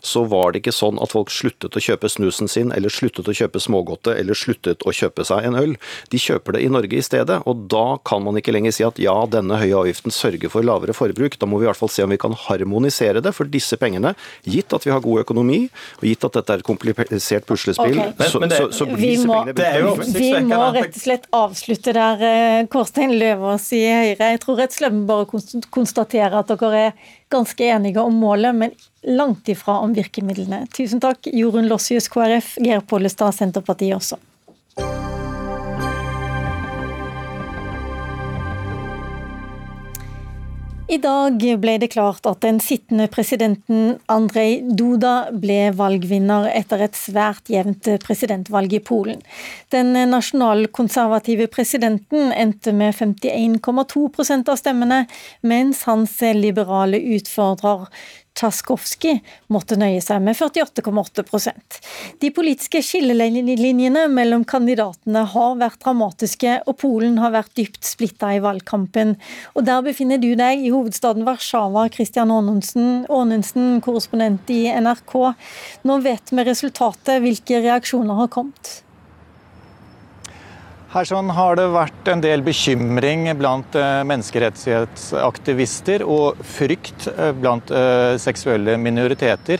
[0.05, 3.35] så var det ikke sånn at folk sluttet å kjøpe snusen sin, eller sluttet å
[3.35, 5.75] kjøpe smågodte, eller sluttet å kjøpe seg en øl.
[6.11, 8.99] De kjøper det i Norge i stedet, og da kan man ikke lenger si at
[9.01, 11.39] ja, denne høye avgiften sørger for lavere forbruk.
[11.39, 14.15] Da må vi i hvert fall se om vi kan harmonisere det for disse pengene,
[14.47, 15.65] gitt at vi har god økonomi,
[15.99, 17.99] og gitt at dette er et komplisert puslespill.
[17.99, 18.24] Okay.
[18.31, 23.15] Så, så, så, blir disse pengene Vi må rett og slett avslutte der, eh, Kårstein
[23.19, 24.31] Løvaas i Høyre.
[24.33, 28.75] Jeg tror rett og slett bare konstaterer at dere er ganske enige om målet, men
[29.05, 30.65] langt ifra om virkemidlene.
[30.73, 34.21] Tusen takk, Jorunn Lossius, KrF, Geir Pollestad, Senterpartiet også.
[40.85, 46.97] I dag ble det klart at den sittende presidenten Andrej Duda ble valgvinner etter et
[46.99, 49.23] svært jevnt presidentvalg i Polen.
[49.73, 54.99] Den nasjonalkonservative presidenten endte med 51,2% av stemmene,
[55.41, 57.89] mens hans liberale utfordrer
[58.35, 59.21] Tsjaskovskij
[59.53, 61.79] måtte nøye seg med 48,8%
[62.21, 68.41] De politiske skillelinjene mellom kandidatene har vært dramatiske, og Polen har vært dypt splitta i
[68.43, 69.15] valgkampen.
[69.55, 75.15] Og Der befinner du deg, i hovedstaden Warszawa, Christian Aanensen, korrespondent i NRK.
[75.87, 77.21] Nå vet vi resultatet.
[77.23, 78.84] Hvilke reaksjoner har kommet?
[80.95, 87.67] Her sånn har det vært en del bekymring blant eh, menneskerettighetsaktivister og frykt eh, blant
[87.67, 89.59] eh, seksuelle minoriteter.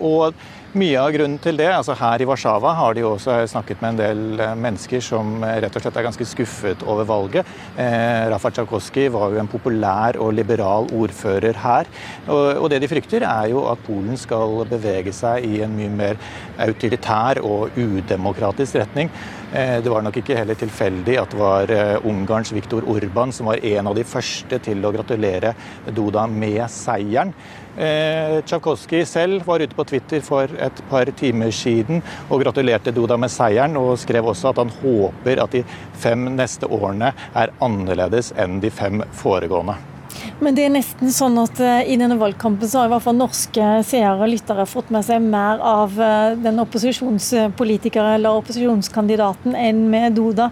[0.00, 0.32] Og
[0.74, 3.98] mye av grunnen til det, altså Her i Warszawa har de også snakket med en
[4.00, 7.52] del mennesker som rett og slett er ganske skuffet over valget.
[7.78, 11.92] Eh, Rafa Tsjajkoski var jo en populær og liberal ordfører her.
[12.26, 15.92] Og, og, det de frykter, er jo at Polen skal bevege seg i en mye
[15.94, 16.18] mer
[16.66, 19.12] autoritær og udemokratisk retning.
[19.54, 23.46] Eh, det var nok ikke heller tilfeldig at det var eh, Ungarns Viktor Urban som
[23.46, 25.52] var en av de første til å gratulere
[25.94, 27.30] Duda med seieren.
[27.78, 33.14] Eh, Tsjajkovskij selv var ute på Twitter for et par timer siden og gratulerte Duda
[33.14, 35.62] med seieren, og skrev også at han håper at de
[36.02, 39.93] fem neste årene er annerledes enn de fem foregående.
[40.42, 43.18] Men det er nesten sånn at uh, i denne valgkampen så har i hvert fall
[43.18, 49.80] norske seere og lyttere fått med seg mer av uh, den opposisjonspolitikeren eller opposisjonskandidaten enn
[49.92, 50.46] med Duda.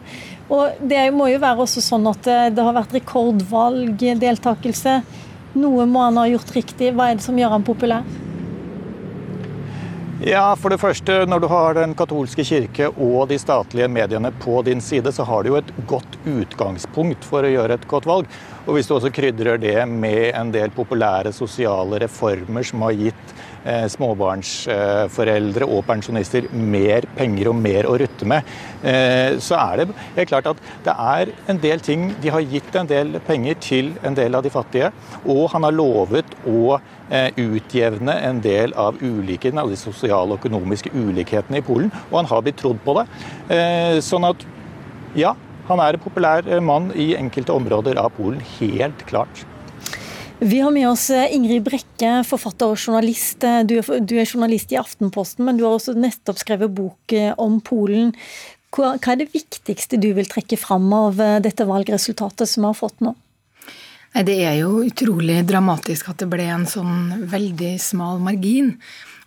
[0.53, 4.95] Og det må jo være også sånn at uh, det har vært rekordvalgdeltakelse.
[5.63, 6.89] Noe må han ha gjort riktig.
[6.97, 8.03] Hva er det som gjør han populær?
[10.23, 14.61] Ja, For det første, når du har den katolske kirke og de statlige mediene på
[14.63, 18.29] din side, så har du jo et godt utgangspunkt for å gjøre et godt valg.
[18.63, 23.35] Og hvis du også krydrer det med en del populære sosiale reformer som har gitt
[23.63, 28.49] småbarnsforeldre og pensjonister mer penger og mer å rutte med,
[28.83, 32.75] eh, så er det helt klart at det er en del ting De har gitt
[32.77, 34.91] en del penger til en del av de fattige,
[35.25, 36.79] og han har lovet å
[37.11, 42.23] eh, utjevne en del av ulikhetene, av de sosiale og økonomiske ulikhetene i Polen, og
[42.23, 43.07] han har blitt trodd på det.
[43.55, 44.47] Eh, sånn at
[45.19, 45.35] ja,
[45.69, 49.47] han er en populær eh, mann i enkelte områder av Polen, helt klart.
[50.43, 53.45] Vi har med oss eh, Ingrid Brekke, forfatter og journalist.
[53.47, 58.11] Eh, du er, journalist i Aftenposten, men du har også nettopp skrevet bok om Polen.
[58.75, 63.05] Hva er det viktigste du vil trekke fram av dette valgresultatet som vi har fått
[63.05, 63.13] nå?
[64.13, 68.75] Det er jo utrolig dramatisk at det ble en sånn veldig smal margin.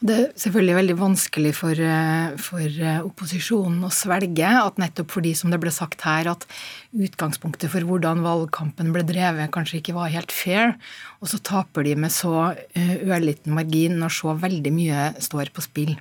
[0.04, 5.36] Det er selvfølgelig veldig vanskelig for, eh, for, eh, opposisjonen å svelge at nettopp fordi,
[5.36, 6.46] som det ble sagt her, at
[6.94, 10.76] utgangspunktet for hvordan valgkampen ble drevet, kanskje ikke var helt fair,
[11.22, 15.64] og så taper de med så eh, ørliten margin når så veldig mye står på
[15.64, 15.98] spill.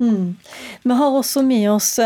[0.00, 0.36] Mm.
[0.84, 1.98] Vi har også med oss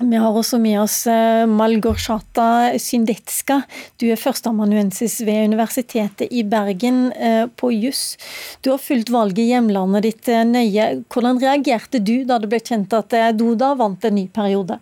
[0.00, 3.60] vi har også med oss eh, Syndetska.
[3.96, 8.16] Du er førsteamanuensis ved Universitetet i Bergen eh, på juss.
[8.60, 11.04] Du har fulgt valget i hjemlandet ditt eh, nøye.
[11.06, 14.80] Hvordan reagerte du da det ble kjent at Duda vant en ny periode?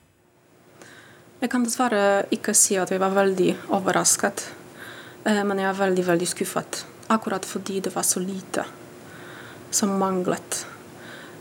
[1.45, 4.47] Jeg kan dessverre ikke si at jeg var veldig overrasket,
[5.27, 6.85] men jeg er veldig, veldig skuffet.
[7.11, 8.65] Akkurat fordi det var så lite
[9.75, 10.63] som manglet.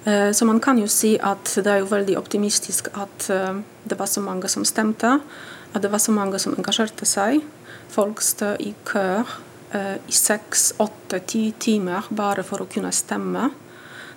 [0.03, 3.97] Eh, så man kan jo si at det er jo veldig optimistisk at eh, det
[3.99, 5.19] var så mange som stemte.
[5.73, 7.41] At det var så mange som engasjerte seg.
[7.91, 13.51] Folk stod i kø eh, i seks, åtte, ti timer bare for å kunne stemme.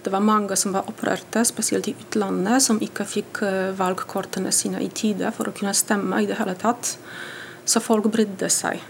[0.05, 3.38] Det var mange som var opprørte, spesielt i utlandet, som ikke fikk
[3.79, 6.99] valgkortene sine i tide for å kunne stemme i det hele tatt.
[7.64, 8.83] Så folk brydde seg.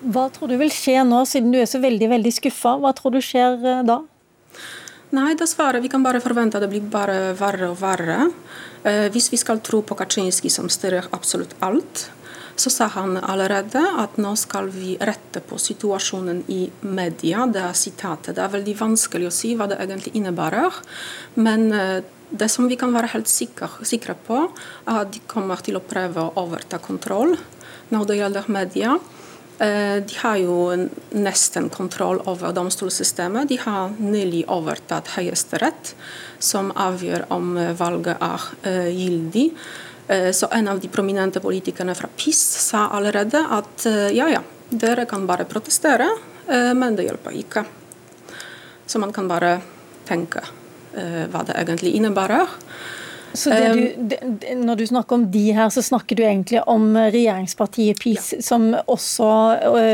[0.00, 2.78] Hva tror du vil skje nå, siden du er så veldig veldig skuffa?
[2.80, 3.98] Hva tror du skjer da?
[5.10, 5.80] Nei, dessverre.
[5.82, 8.28] Vi kan bare forvente at det blir bare verre og verre.
[8.86, 12.04] Eh, hvis vi skal tro på Kaczynski, som styrer absolutt alt,
[12.54, 17.48] så sa han allerede at nå skal vi rette på situasjonen i media.
[17.50, 18.36] Det er sitatet.
[18.36, 20.78] Det er veldig vanskelig å si hva det egentlig innebærer.
[21.42, 24.44] Men eh, det som vi kan være helt sikre, sikre på,
[24.86, 27.34] er at de kommer til å prøve å overta kontroll
[27.90, 28.94] når det gjelder media.
[29.60, 33.48] Eh, de har jo nesten kontroll over domstolssystemet.
[33.48, 35.92] De har nylig overtatt Høyesterett,
[36.40, 39.46] som avgjør om eh, valget er eh, gyldig.
[40.34, 45.22] Så en av de prominente politikerne fra PiS sa allerede at ja, ja, dere kan
[45.22, 46.08] bare protestere,
[46.74, 47.62] men det hjelper ikke.
[48.90, 49.52] Så man kan bare
[50.08, 50.42] tenke
[50.90, 52.56] hva det egentlig innebærer.
[53.32, 54.14] Så du,
[54.58, 58.42] Når du snakker om de her, så snakker du egentlig om regjeringspartiet PiS, ja.
[58.42, 59.28] som også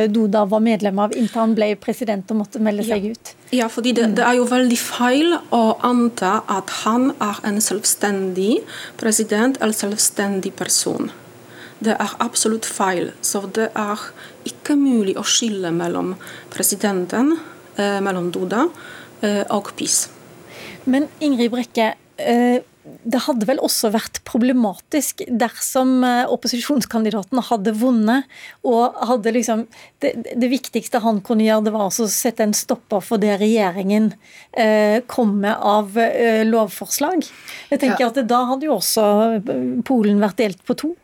[0.09, 3.33] Doda Duda var medlem av inntil han ble president og måtte melde seg ut?
[3.55, 8.59] Ja, fordi det, det, er jo veldig feil å anta at han er en selvstendig
[9.01, 11.13] president eller selvstendig person.
[11.79, 13.13] Det er absolutt feil.
[13.25, 14.03] Så det er
[14.49, 16.15] ikke mulig å skille mellom
[16.53, 17.37] presidenten,
[17.77, 18.67] eh, mellom Duda
[19.23, 20.07] eh, og PiS.
[20.87, 28.27] Men Ingrid Brekke, eh, det hadde vel også vært problematisk dersom eh, opposisjonskandidaten hadde vunnet
[28.67, 29.65] og hadde liksom
[30.03, 34.13] det, det, viktigste han kunne gjøre, det var å sette en stopper for det regjeringen
[34.53, 37.27] eh, kom med av eh, lovforslag.
[37.73, 38.13] Jeg tenker ja.
[38.13, 39.07] at Da hadde jo også
[39.87, 40.95] Polen vært delt på to.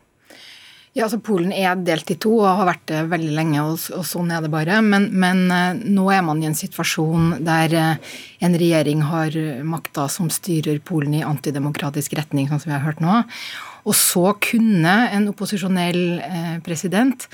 [0.93, 4.29] Ja, altså Polen er delt i to og har vært det veldig lenge, og, sånn
[4.29, 4.77] er det bare.
[4.85, 8.11] Men, men, eh, nå er man i en situasjon der eh,
[8.45, 9.33] en regjering har
[9.65, 13.23] makta som styrer Polen i antidemokratisk retning, sånn som vi har hørt nå.
[13.83, 17.25] Og så kunne en opposisjonell eh, president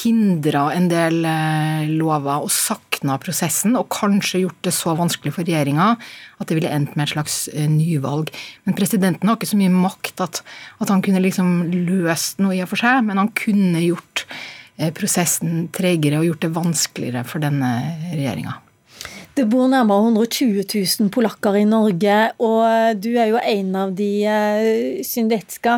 [0.00, 5.44] hindra en del eh, lover og sakna prosessen, og kanskje gjort det så vanskelig for
[5.44, 5.90] regjeringa
[6.38, 8.32] at det ville endt med et slags eh, nyvalg.
[8.64, 10.40] Men presidenten har ikke så mye makt at,
[10.80, 11.58] at han kunne liksom
[11.90, 14.28] løst noe i og for seg, men han kunne gjort
[14.94, 17.72] prosessen tregere og gjort det vanskeligere for denne
[18.12, 18.60] regjeringa.
[19.38, 20.64] Det bor nærmere 120
[20.98, 25.76] 000 polakker i Norge, og du er jo en av de, eh, Syndetska.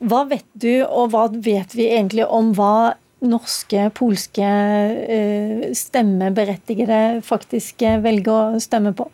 [0.00, 7.84] Hva vet du, og hva vet vi egentlig om hva norske, polske eh, stemmeberettigede faktisk
[7.84, 9.10] eh, velger å stemme på?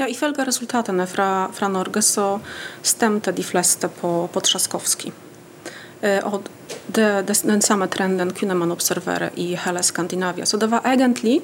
[0.00, 2.38] Ja, Ifølge resultatene fra, fra, Norge så
[2.80, 5.12] stemte de fleste på, på Trzaskowski.
[6.04, 6.48] Og
[6.86, 10.44] det, det, den samme trenden kunne man observere i hele Skandinavia.
[10.46, 11.38] Så det var egentlig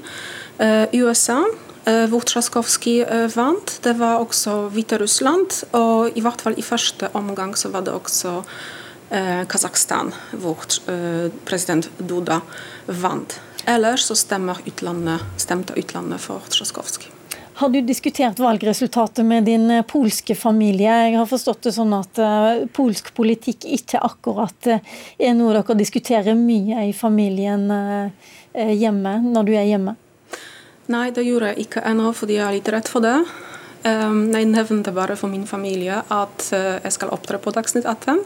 [0.61, 1.45] Eh, USA
[1.85, 3.79] eh, hvor Trzaskowski eh, vant.
[3.83, 8.43] Det var også Hviterussland, og i hvert fall i første omgang så var det også
[9.51, 10.63] Kasakhstan, hvor
[11.43, 12.37] president Duda
[12.87, 13.41] vant.
[13.67, 17.11] Ellers så stemte utlandet for Trzaskowski.
[17.61, 20.89] Har du diskutert valgresultatet med din polske familie?
[20.89, 22.17] Jeg har forstått det sånn at
[22.73, 27.67] polsk politikk ikke akkurat er noe dere diskuterer mye i familien
[28.55, 29.93] hjemme, når du er hjemme?
[30.89, 33.19] Nei, det gjorde jeg ikke ennå, fordi jeg er litt redd for det.
[33.85, 38.25] Um, jeg nevnte bare for min familie at jeg skal opptre på Dagsnytt 18.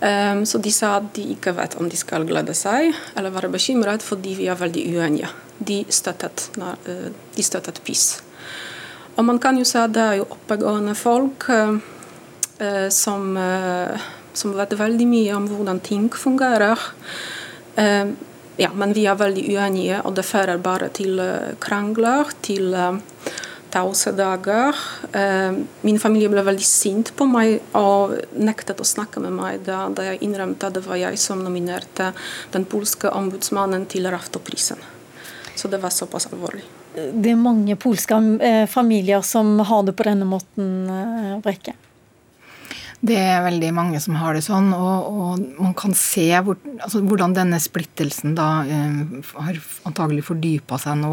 [0.00, 3.52] Um, så de sa at de ikke vet om de skal glede seg eller være
[3.52, 5.28] bekymret, fordi vi er veldig uenige.
[5.60, 8.14] De støttet, de støttet PiS.
[9.16, 13.38] Og man kan jo si at det er jo oppegående folk eh, som,
[14.32, 16.80] som, vet veldig mye om hvordan ting fungerer.
[18.56, 21.20] ja, men vi er veldig uenige, og det fører bare til
[21.60, 22.72] krangler, til
[23.76, 24.76] tause dager.
[25.84, 30.08] Min familie ble veldig sint på meg og nektet å snakke med meg da, da
[30.10, 32.12] jeg innrømte at det var jeg som nominerte
[32.56, 34.80] den polske ombudsmannen til Raftoprisen.
[35.56, 36.64] Så det var såpass alvorlig.
[36.96, 38.16] Det er mange polske
[38.72, 40.88] familier som har det på denne måten,
[41.44, 41.74] Brekke?
[43.06, 47.02] Det er veldig mange som har det sånn, og, og man kan se hvor, altså,
[47.04, 51.12] hvordan denne splittelsen da eh, har antagelig fordypa seg nå.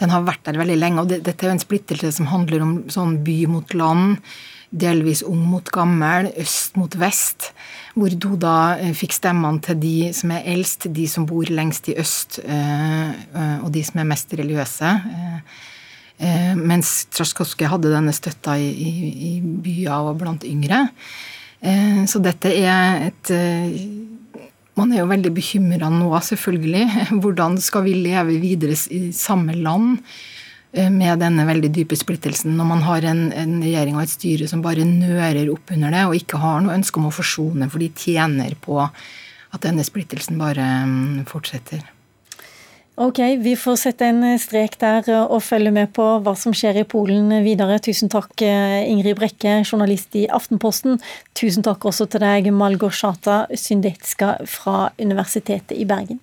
[0.00, 2.64] Den har vært der veldig lenge, og det, dette er jo en splittelse som handler
[2.64, 4.16] om sånn by mot land,
[4.74, 7.52] delvis ung mot gammel, øst mot vest,
[7.94, 11.94] hvor Duda da fikk stemmene til de som er eldst, de som bor lengst i
[12.00, 14.90] øst, eh, eh og de som er mest religiøse.
[15.14, 15.62] Eh,
[16.22, 18.90] Eh, mens Traskoske hadde denne støtta i, i,
[19.28, 20.86] i byer og blant yngre.
[21.58, 23.80] Eh, så dette er et eh,
[24.74, 26.86] Man er jo veldig bekymra nå, selvfølgelig.
[27.22, 30.00] Hvordan skal vi leve videre i samme land
[30.74, 34.62] med denne veldig dype splittelsen, når man har en, en regjering og et styre som
[34.64, 37.92] bare nører opp under det, og ikke har noe ønske om å forsone, for de
[37.94, 41.84] tjener på at denne splittelsen bare mm, fortsetter.
[42.94, 46.84] Ok, vi får sette en strek der og følge med på hva som skjer i
[46.86, 47.80] Polen videre.
[47.82, 51.00] Tusen takk Ingrid Brekke, journalist i Aftenposten.
[51.34, 56.22] Tusen takk også til deg Malgorsata Syndetska fra Universitetet i Bergen.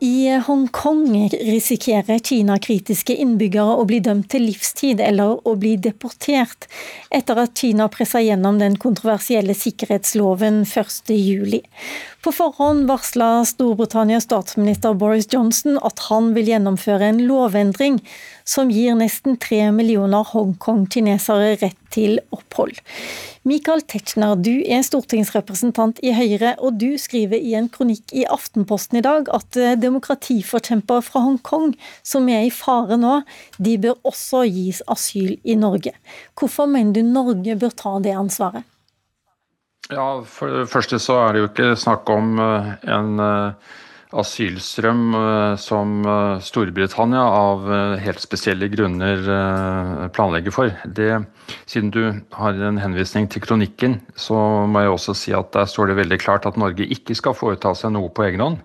[0.00, 6.66] I Hongkong risikerer Kina-kritiske innbyggere å bli dømt til livstid eller å bli deportert,
[7.08, 11.62] etter at Kina pressa gjennom den kontroversielle sikkerhetsloven 1.7.
[12.26, 18.00] På forhånd varsla Storbritannias statsminister Boris Johnson at han vil gjennomføre en lovendring
[18.42, 22.82] som gir nesten tre millioner Hongkong-kinesere rett til opphold.
[23.46, 28.98] Michael Tetzschner, du er stortingsrepresentant i Høyre, og du skriver i en kronikk i Aftenposten
[28.98, 33.20] i dag at eh, demokratiforkjempere fra Hongkong som er i fare nå,
[33.62, 35.94] de bør også gis asyl i Norge.
[36.34, 38.66] Hvorfor mener du Norge bør ta det ansvaret?
[39.92, 43.74] Ja, For det første så er det jo ikke snakk om eh, en eh,
[44.18, 46.00] asylstrøm eh, som
[46.42, 47.68] Storbritannia av
[48.02, 49.22] helt spesielle grunner
[50.16, 50.74] planlegger for.
[50.86, 51.20] Det,
[51.70, 52.02] siden du
[52.34, 56.20] har en henvisning til kronikken, så må jeg også si at der står det veldig
[56.22, 58.60] klart at Norge ikke skal foreta seg noe på egen hånd.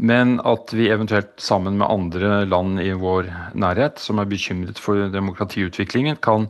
[0.00, 5.10] Men at vi eventuelt sammen med andre land i vår nærhet som er bekymret for
[5.12, 6.48] demokratiutviklingen, kan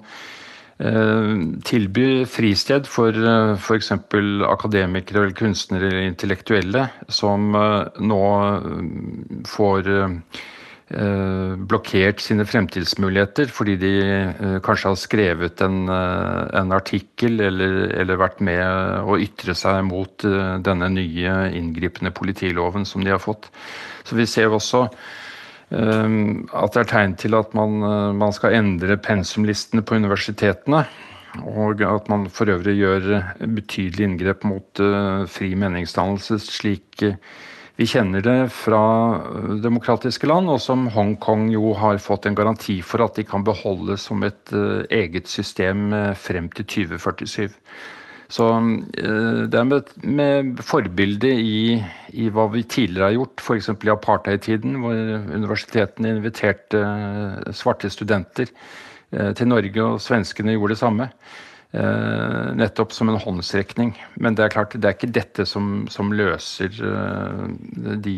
[0.80, 3.90] tilby fristed for eh, f.eks.
[4.48, 8.22] akademikere eller kunstnere eller intellektuelle som eh, nå
[9.50, 9.92] får
[11.70, 13.90] blokkert sine fremtidsmuligheter fordi de
[14.66, 20.26] kanskje har skrevet en, en artikkel eller, eller, vært med å ytre seg mot
[20.66, 23.46] denne nye inngripende politiloven som de har fått.
[24.02, 24.88] Så vi ser også
[25.70, 30.84] at det er tegn til at man, eh, man skal endre pensumlistene på universitetene.
[31.46, 33.04] Og at man for øvrig gjør
[33.54, 37.14] betydelig inngrep mot uh, fri meningsdannelse, slik uh,
[37.78, 38.80] vi kjenner det fra
[39.62, 43.94] demokratiske land, og som Hongkong jo har fått en garanti for at de kan beholde
[43.96, 44.52] som et
[44.90, 45.86] eget system
[46.18, 47.46] frem til 2047.
[48.30, 51.62] Så eh, det er med, med forbilde i,
[52.14, 53.70] i, hva vi tidligere har gjort, f.eks.
[53.74, 54.94] i apartheid-tiden, hvor
[55.34, 61.10] universitetene inviterte eh, svarte studenter eh, til Norge, og svenskene gjorde det samme.
[61.72, 64.06] Eh, nettopp som en håndsrekning.
[64.14, 67.44] Men det er klart, det er ikke dette som, som løser uh,
[68.02, 68.14] de,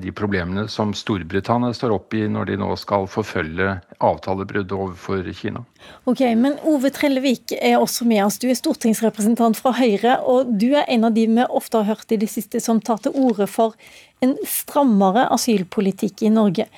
[0.00, 5.66] de, problemene som Storbritannia står opp i når de nå skal forfølge avtalebrudd overfor Kina.
[6.08, 8.40] Ok, Men Ove Trellevik er også med oss.
[8.40, 12.16] Du er stortingsrepresentant fra Høyre, og du er en av de vi ofte har hørt
[12.16, 13.76] i det siste som tar til orde for
[14.22, 16.68] en strammere asylpolitikk i Norge.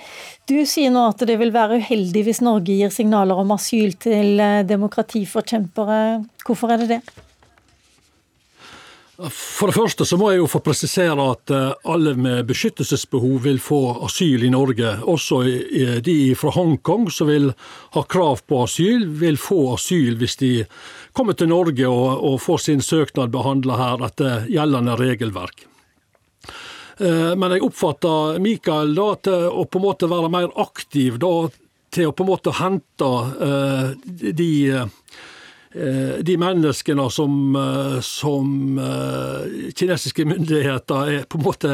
[0.46, 4.40] Du sier nå at det vil være uheldig hvis Norge gir signaler om asyl til
[4.42, 6.00] eh, demokratiforkjempere.
[6.46, 7.00] Hvorfor er det det?
[9.16, 13.60] For det første så må jeg jo få presisere at eh, alle med beskyttelsesbehov vil
[13.64, 14.92] få asyl i Norge.
[15.08, 15.40] Også
[16.04, 17.48] de fra Hongkong som vil
[17.96, 20.52] ha krav på asyl, vil få asyl hvis de
[21.16, 25.64] kommer til Norge og, får sin søknad behandla her etter gjeldende regelverk.
[27.00, 31.32] Eh, men jeg oppfatter Mikael da, til å på en måte være mer aktiv da,
[31.92, 37.56] til å på en måte hente uh, de, uh, de menneskene som,
[38.04, 38.80] som
[39.70, 41.72] kinesiske myndigheter er på en måte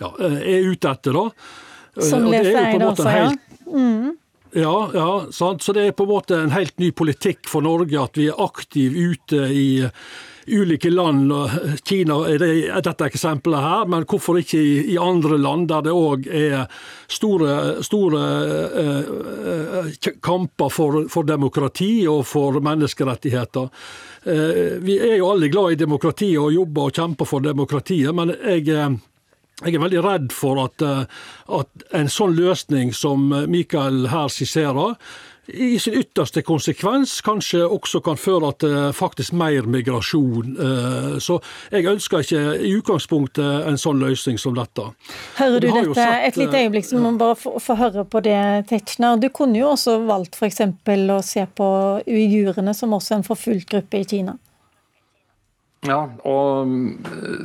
[0.00, 1.14] ja, er ute etter.
[1.14, 2.02] da.
[2.08, 3.30] Som leser det også, ja.
[3.68, 4.14] Mm.
[4.54, 5.62] Ja, ja, sant?
[5.62, 8.42] så det er på en måte en helt ny politikk for Norge at vi er
[8.42, 9.68] aktive ute i
[10.46, 11.32] ulike land.
[11.84, 16.28] Kina er, det, dette eksempelet her, men hvorfor ikke i, andre land der det òg
[16.28, 16.66] er
[17.10, 18.24] store, store
[18.82, 23.70] eh, kamper for, for, demokrati og for menneskerettigheter.
[24.24, 28.34] Eh, vi er jo alle glad i demokrati og jobber og kjemper for demokratiet, men
[28.36, 28.94] jeg eh,
[29.62, 31.04] jeg er veldig redd for at, eh,
[31.54, 34.96] at, en sånn løsning som Mikael her skisserer,
[35.46, 40.56] i sin ytterste konsekvens kanskje også kan føre til faktisk mer migrasjon.
[40.56, 41.38] Eh, så
[41.72, 44.86] jeg ønsker ikke i utgangspunktet en sånn løsning som dette.
[45.38, 45.94] Hører du dette?
[45.98, 48.38] Sett, Et lite øyeblikk, så må man bare få, få, høre på det,
[48.70, 49.20] Tetzschner.
[49.20, 50.64] Du kunne jo også valgt f.eks.
[50.64, 51.68] å se på
[52.06, 54.38] uigurene, som også en forfulgt gruppe i Kina.
[55.84, 56.64] Ja, og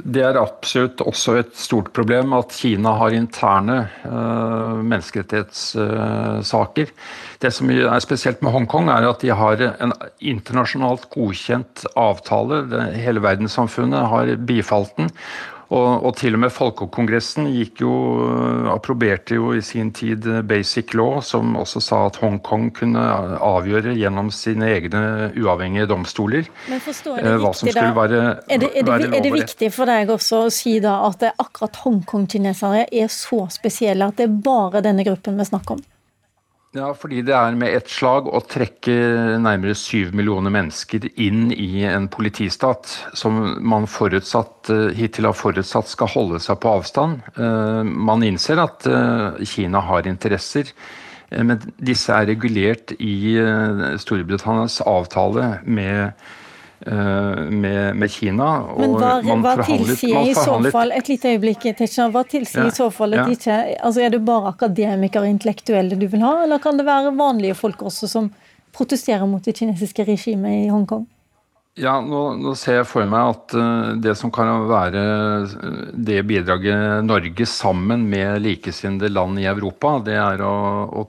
[0.07, 6.87] det er absolutt også et stort problem at Kina har interne uh, menneskerettighetssaker.
[7.43, 12.63] det som er spesielt med Hongkong, er at de har en internasjonalt godkjent avtale.
[12.95, 15.11] hele verdenssamfunnet har bifalt den.
[15.69, 17.91] Og, og, til og med Folkekongressen gikk jo,
[18.73, 23.03] approberte jo i sin tid Basic Law, som også sa at Hongkong kunne
[23.37, 25.03] avgjøre gjennom sine egne
[25.37, 29.25] uavhengige domstoler Men forstår jeg det hva som skulle være, er det, er det, Er
[29.27, 34.17] det viktig for deg også å si da at akkurat Hongkong-kinesere er så spesielle at
[34.17, 35.85] det er bare denne gruppen vi snakker om?
[36.77, 38.93] Ja, fordi det er med ett slag å trekke
[39.41, 45.89] nærmere syv millioner mennesker inn i en politistat som man forutsatt, eh, hittil har forutsatt
[45.89, 47.23] skal holde seg på avstand.
[47.33, 50.69] Eh, man innser at eh, Kina har interesser,
[51.31, 53.37] men disse er regulert i
[54.01, 56.13] Storbritannias avtale med
[56.85, 58.47] med, med, Kina.
[58.79, 59.11] Men hva,
[59.43, 63.17] hva tilsier i så fall et lite øyeblikk, Tetzschner, hva tilsier ja, i så fall
[63.17, 63.35] at ja.
[63.35, 67.11] ikke, altså Er det bare akademikere og intellektuelle du vil ha, eller kan det være
[67.19, 68.31] vanlige folk også som
[68.75, 71.07] protesterer mot det kinesiske regimet i Hongkong?
[71.79, 75.03] Ja, nå, nå, ser jeg for meg at uh, det som kan være
[75.47, 75.53] uh,
[75.95, 80.55] det bidraget Norge sammen med likesinnede land i Europa, det er å,
[80.91, 81.05] å,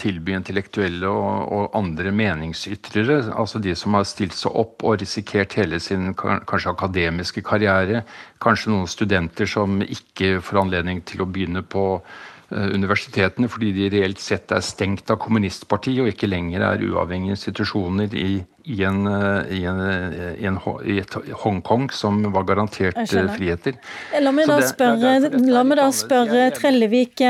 [0.00, 5.58] tilby intellektuelle og, og, andre meningsytrere, altså de som har stilt seg opp og risikert
[5.60, 8.06] hele sin kanskje akademiske karriere,
[8.40, 13.92] kanskje noen studenter som ikke får anledning til å begynne på uh, universitetene fordi de
[13.98, 19.06] reelt sett er stengt av kommunistpartiet og ikke lenger er uavhengige institusjoner i i, en,
[19.06, 21.14] eh, i, en, eh, i, en, i et
[21.44, 23.76] Hongkong som var garantert eh, friheter.
[24.20, 27.22] La meg da spørre, la meg da spørre Trellevik.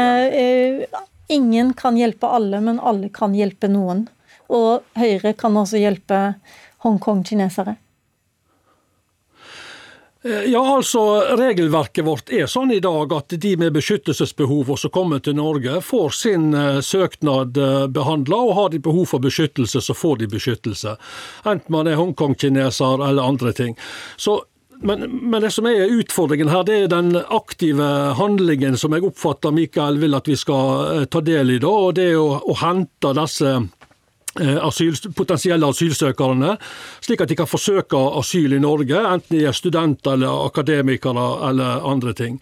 [1.29, 4.07] Ingen kan hjelpe alle, men alle kan hjelpe noen.
[4.49, 6.21] Og Høyre kan også hjelpe
[6.87, 7.77] Hongkong-kinesere.
[10.27, 15.23] Eh, ja, altså Regelverket vårt er sånn i dag at de med beskyttelsesbehov som kommer
[15.23, 19.95] til Norge, får sin eh, søknad eh, behandla, og har de behov for beskyttelse, så
[19.95, 20.97] får de beskyttelse.
[21.47, 23.79] Enten man er Hongkong-kineser eller andre ting.
[24.17, 24.43] Så
[24.83, 27.87] men, men, det som er utfordringen her, det er den aktive
[28.19, 31.57] handlingen som jeg oppfatter Mikael vil at vi skal ta del i.
[31.63, 33.55] da, og Det er å, å hente disse
[34.41, 36.57] asyl, potensielle asylsøkerne,
[37.05, 41.87] slik at de kan forsøke asyl i Norge, enten de er studenter eller akademikere eller
[41.93, 42.41] andre ting.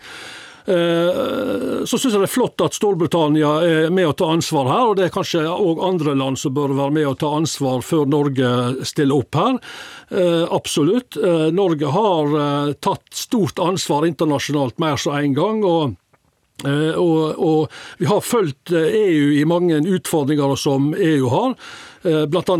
[0.66, 4.84] Eh, så syns jeg det er flott at Storbritannia er med å ta ansvar her,
[4.88, 8.08] og det er kanskje òg andre land som bør være med å ta ansvar før
[8.08, 8.52] Norge
[8.88, 9.58] stiller opp her.
[10.08, 11.18] Eh, absolutt.
[11.52, 15.60] Norge har tatt stort ansvar internasjonalt mer så en gang.
[15.64, 16.03] og Eh,
[16.62, 21.56] og, og, vi har fulgt EU eh, e i mange utfordringer som EU har.
[22.04, 22.56] Eh, Bl.a.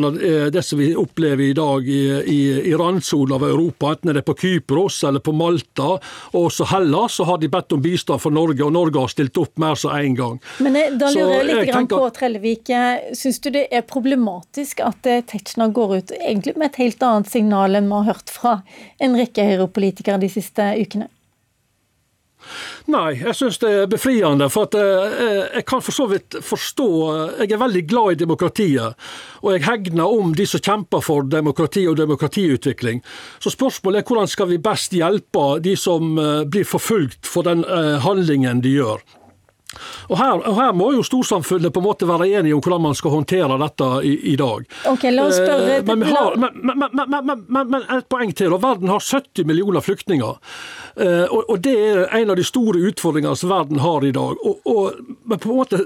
[0.51, 2.41] det som vi opplever i dag i, i,
[2.71, 7.21] i randsonen av Europa, enten det er på Kypros eller på Malta og også Hellas,
[7.21, 9.95] så har de bedt om bistand fra Norge, og Norge har stilt opp mer så
[9.95, 10.43] én gang.
[10.59, 11.97] Men da lurer jeg litt jeg tenker...
[12.03, 12.77] på, Trellevik,
[13.17, 17.79] syns du det er problematisk at Tetzschner går ut egentlig med et helt annet signal
[17.79, 18.59] enn vi har hørt fra
[18.99, 21.14] en rekke høyrepolitikere de siste ukene?
[22.93, 24.49] Nei, jeg syns det er befriende.
[24.53, 26.89] For at jeg, eh, jeg kan for så vidt forstå
[27.41, 28.95] Jeg er veldig glad i demokratiet.
[29.43, 33.03] Og jeg hegner om de som kjemper for demokrati og demokratiutvikling.
[33.41, 37.65] Så spørsmålet er hvordan skal vi best hjelpe de som eh, blir forfulgt for den
[37.65, 39.05] eh, handlingen de gjør.
[40.09, 42.97] Og her, og her, må jo storsamfunnet på en måte være enige om hvordan man
[42.99, 44.67] skal håndtere dette i, i dag.
[44.91, 45.79] Ok, la oss spørre...
[45.81, 48.55] Eh, men, har, men, men, men, et poeng til.
[48.55, 50.39] og Verden har 70 millioner flyktninger.
[50.97, 54.39] Eh, og, Det er en av de store utfordringene som verden har i dag.
[54.47, 55.01] Og, og,
[55.35, 55.81] på en måte,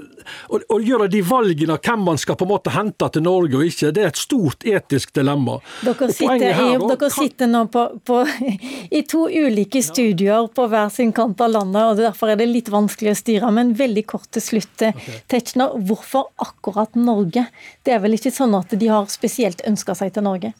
[0.49, 3.57] å, å gjøre de valgene av hvem man skal på en måte hente til Norge
[3.57, 5.57] og ikke, det er et stort etisk dilemma.
[5.81, 8.21] Dere sitter, her, i, dere sitter nå på, på,
[8.99, 12.69] i to ulike studioer på hver sin kant av landet, og derfor er det litt
[12.73, 13.53] vanskelig å styre.
[13.55, 14.85] Men veldig kort til slutt.
[15.31, 17.47] Tetzschner, hvorfor akkurat Norge?
[17.83, 20.53] Det er vel ikke sånn at de har spesielt ønska seg til Norge?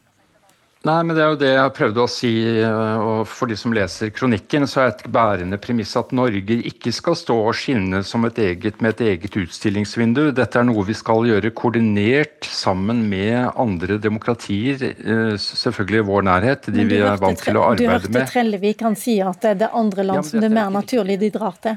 [0.88, 2.30] Nei, men det er jo det jeg prøvde å si.
[2.64, 6.94] Eh, og For de som leser kronikken, så er et bærende premiss at Norge ikke
[6.96, 10.30] skal stå og skinne som et eget, med et eget utstillingsvindu.
[10.38, 14.88] Dette er noe vi skal gjøre koordinert sammen med andre demokratier.
[14.96, 18.08] Eh, selvfølgelig i vår nærhet, de vi er vant til å arbeide med.
[18.08, 20.72] Du hørte Trellevik han sier at det er andre land ja, som det er mer
[20.80, 21.76] naturlig de drar til?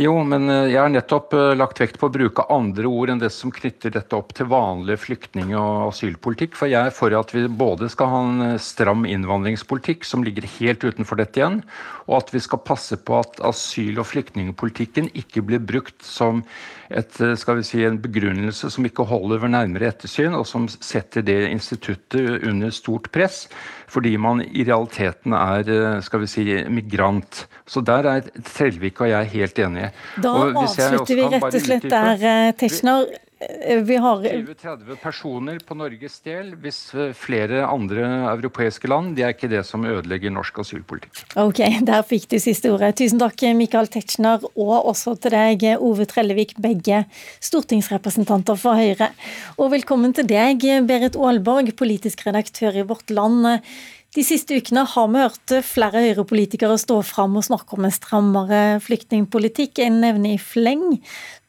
[0.00, 3.18] Jo, men eh, jeg har nettopp eh, lagt vekt på å bruke andre ord enn
[3.20, 6.56] det som knytter dette opp til vanlig flyktning- og asylpolitikk.
[6.56, 10.48] For jeg er for at vi både skal ha en eh, stram innvandringspolitikk, som ligger
[10.54, 11.60] helt utenfor dette igjen,
[12.06, 16.40] og at vi skal passe på at asyl- og flyktningpolitikken ikke blir brukt som
[16.88, 17.20] et,
[17.60, 22.72] si, en begrunnelse som ikke holder ved nærmere ettersyn, og som setter det instituttet under
[22.72, 23.44] stort press
[23.92, 27.44] fordi man i realiteten er skal vi si, migrant.
[27.68, 29.90] Så der er Trellvik og jeg helt enige.
[30.22, 33.12] Da avslutter vi rett og slett der, eh, Tetzschner.
[33.42, 39.16] Eh, vi har 20-30 personer på Norges del, hvis eh, flere andre europeiske land.
[39.16, 41.24] Det er ikke det som ødelegger norsk asylpolitikk.
[41.40, 42.94] Ok, der fikk du siste ordet.
[43.00, 47.04] Tusen takk, Michael Tetzschner, og også til deg, Ove Trellevik, begge
[47.42, 49.10] stortingsrepresentanter for Høyre.
[49.58, 53.64] Og velkommen til deg, Berit Aalborg, politisk redaktør i Vårt Land.
[54.12, 58.58] De siste ukene har vi hørt flere Høyre-politikere stå fram og snakke om en strammere
[58.84, 59.80] flyktningpolitikk.
[59.80, 61.00] En nevner i fleng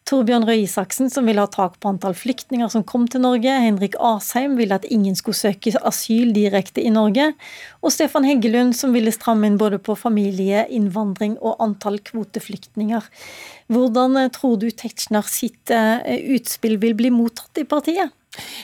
[0.10, 3.54] Torbjørn Røe Isaksen, som ville ha tak på antall flyktninger som kom til Norge.
[3.64, 7.30] Henrik Asheim ville at ingen skulle søke asyl direkte i Norge.
[7.80, 13.08] Og Stefan Heggelund, som ville stramme inn både på familie, innvandring og antall kvoteflyktninger.
[13.72, 16.04] Hvordan tror du Tetzschner sitt eh,
[16.36, 18.12] utspill vil bli mottatt i partiet?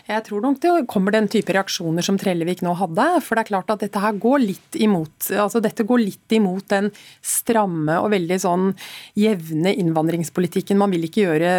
[0.09, 3.05] Jeg tror nok det kommer den type reaksjoner som Trellevik nå hadde.
[3.22, 6.65] For det er klart at dette her går litt imot altså dette går litt imot
[6.72, 6.89] den
[7.26, 8.72] stramme og veldig sånn
[9.20, 10.80] jevne innvandringspolitikken.
[10.80, 11.51] Man vil ikke gjøre,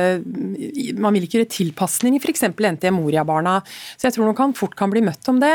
[0.99, 2.49] man vil ikke gjøre tilpasninger, f.eks.
[2.51, 3.61] NTE Moria-barna.
[3.97, 5.55] Så jeg tror nok han fort kan bli møtt om det.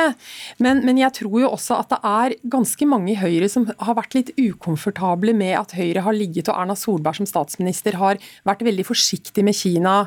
[0.63, 3.99] Men, men, jeg tror jo også at det er ganske mange i Høyre som har
[3.99, 8.63] vært litt ukomfortable med at Høyre har ligget og Erna Solberg som statsminister har vært
[8.65, 9.97] veldig forsiktig med Kina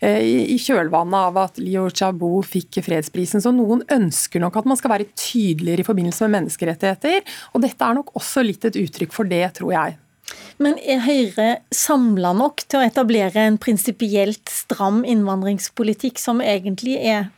[0.00, 0.24] eh,
[0.54, 3.42] i kjølvannet av at Liu Chabot fikk fredsprisen.
[3.42, 7.26] Så noen ønsker nok at man skal være tydeligere i forbindelse med menneskerettigheter.
[7.54, 9.98] Og dette er nok også litt et uttrykk for det, tror jeg.
[10.62, 17.30] Men er Høyre samla nok til å etablere en prinsipielt stram innvandringspolitikk, som egentlig er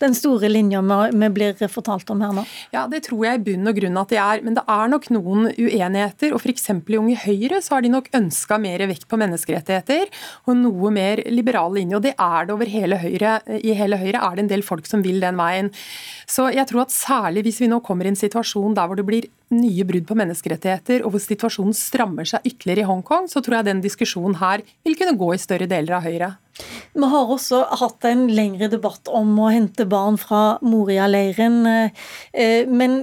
[0.00, 2.44] den store linja vi blir fortalt om her nå?
[2.74, 4.42] Ja, Det tror jeg i bunn og grunn at de er.
[4.42, 6.32] Men det er nok noen uenigheter.
[6.34, 6.68] og F.eks.
[6.70, 10.08] i Unge Høyre så har de nok ønska mer vekt på menneskerettigheter
[10.46, 11.96] og noe mer liberal linje.
[11.96, 13.40] og Det er det over hele Høyre.
[13.60, 15.70] I hele Høyre er det en del folk som vil den veien.
[16.26, 19.06] Så jeg tror at særlig hvis vi nå kommer i en situasjon der hvor det
[19.06, 23.60] blir nye brudd på menneskerettigheter, og hvor situasjonen strammer seg ytterligere i Hongkong, så tror
[23.60, 26.30] jeg den diskusjonen her vil kunne gå i større deler av Høyre.
[26.92, 31.62] Vi har også hatt en lengre debatt om å hente barn fra Moria-leiren.
[32.32, 33.00] Eh, men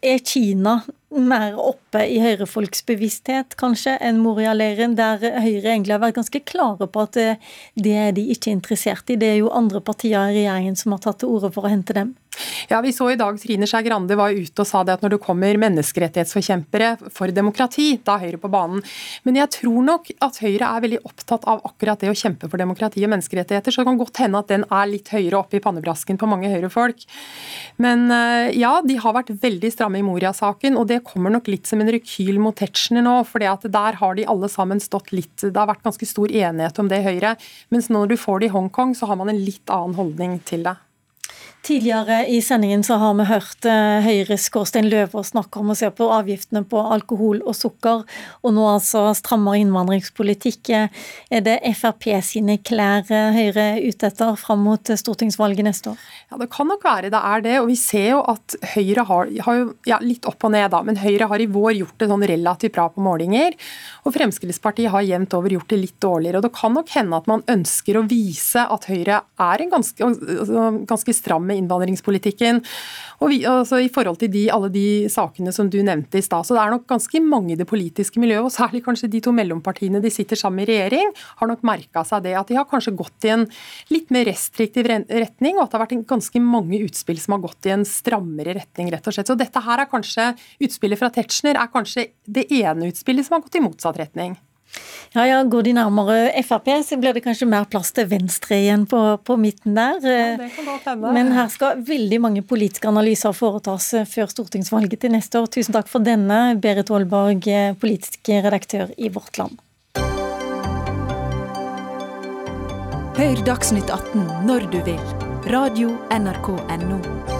[0.00, 0.80] er Kina
[1.14, 6.88] mer oppe i høyrefolks bevissthet kanskje enn Moria-leiren, der Høyre egentlig har vært ganske klare
[6.90, 9.18] på at eh, det er de ikke interessert i.
[9.20, 11.96] Det er jo andre partier i regjeringen som har tatt til orde for å hente
[11.96, 12.14] dem.
[12.68, 15.14] Ja, Vi så i dag Trine Skei Grande var ute og sa det at når
[15.14, 18.82] det kommer menneskerettighetsforkjempere for demokrati, da er Høyre på banen.
[19.26, 22.60] Men jeg tror nok at Høyre er veldig opptatt av akkurat det å kjempe for
[22.60, 23.74] demokrati og menneskerettigheter.
[23.74, 26.50] Så det kan godt hende at den er litt høyere oppe i pannebrasken på mange
[26.50, 27.06] Høyre-folk.
[27.84, 31.68] Men eh, ja, de har vært veldig stramme i Moria-saken, og det kommer nok litt
[31.68, 33.18] som en rekyl mot Tetzschner nå.
[33.28, 36.88] For der har de alle sammen stått litt Det har vært ganske stor enighet om
[36.90, 37.34] det i Høyre.
[37.74, 40.64] Mens når du får det i Hongkong, så har man en litt annen holdning til
[40.66, 40.78] det.
[41.64, 45.88] Tidligere i sendingen så har vi hørt eh, Høyres Kårstein Løvaas snakke om å se
[45.96, 48.02] på avgiftene på alkohol og sukker,
[48.44, 50.68] og nå altså strammere innvandringspolitikk.
[50.74, 56.02] Er det Frp sine klær eh, Høyre er ute etter fram mot stortingsvalget neste år?
[56.28, 57.54] Ja, Det kan nok være det er det.
[57.62, 61.00] og Vi ser jo at Høyre har, har ja, litt opp og ned, da, men
[61.00, 63.56] Høyre har i vår gjort det sånn relativt bra på målinger.
[64.04, 66.42] Og Fremskrittspartiet har jevnt over gjort det litt dårligere.
[66.42, 70.12] og Det kan nok hende at man ønsker å vise at Høyre er en ganske,
[70.12, 72.60] altså, ganske stram med innvandringspolitikken.
[73.22, 76.46] Og vi, altså, I forhold til de, alle de sakene som du nevnte i stad,
[76.46, 79.32] så det er nok ganske mange i det politiske miljøet, og særlig kanskje de to
[79.34, 82.34] mellompartiene de sitter sammen i regjering, har nok merka seg det.
[82.38, 83.46] At de har kanskje gått i en
[83.94, 87.70] litt mer restriktiv retning, og at det har vært ganske mange utspill som har gått
[87.70, 89.30] i en strammere retning, rett og slett.
[89.30, 90.32] Så dette her er kanskje,
[90.64, 94.34] utspillet fra Tetzschner er kanskje det ene utspillet som har gått i motsatt retning.
[95.14, 98.86] Ja, ja, Går de nærmere Frp, så blir det kanskje mer plass til Venstre igjen
[98.90, 100.00] på, på midten der.
[100.02, 101.12] Ja, det kan godt hende.
[101.14, 105.50] Men her skal veldig mange politiske analyser foretas før stortingsvalget til neste år.
[105.54, 107.46] Tusen takk for denne, Berit Aalborg,
[107.78, 109.62] politisk redaktør i Vårt Land.
[113.14, 114.98] Hør Dagsnytt 18 når du vil.
[115.54, 117.33] Radio NRK Radio.nrk.no.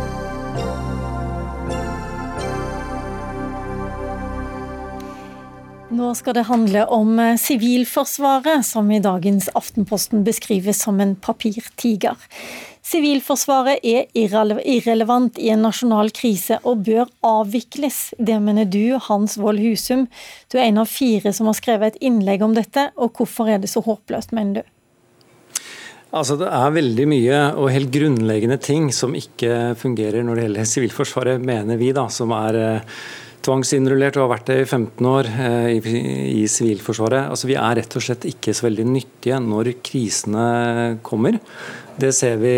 [5.95, 12.19] Nå skal det handle om eh, Sivilforsvaret, som i dagens Aftenposten beskrives som en papirtiger.
[12.85, 18.09] Sivilforsvaret er irrelevant i en nasjonal krise og bør avvikles.
[18.19, 20.09] Det mener du, Hans Wold Husum.
[20.51, 23.63] Du er en av fire som har skrevet et innlegg om dette, og hvorfor er
[23.63, 24.71] det så håpløst, mener du?
[26.15, 30.73] Altså, Det er veldig mye og helt grunnleggende ting som ikke fungerer når det gjelder
[30.75, 32.97] Sivilforsvaret, mener vi, da, som er eh,
[33.45, 35.89] tvangsinnrullert og har vært det i 15 år eh,
[36.41, 37.29] i Sivilforsvaret.
[37.29, 40.45] Altså, vi er rett og slett ikke så veldig nyttige når krisene
[41.05, 41.39] kommer.
[42.01, 42.55] Det ser vi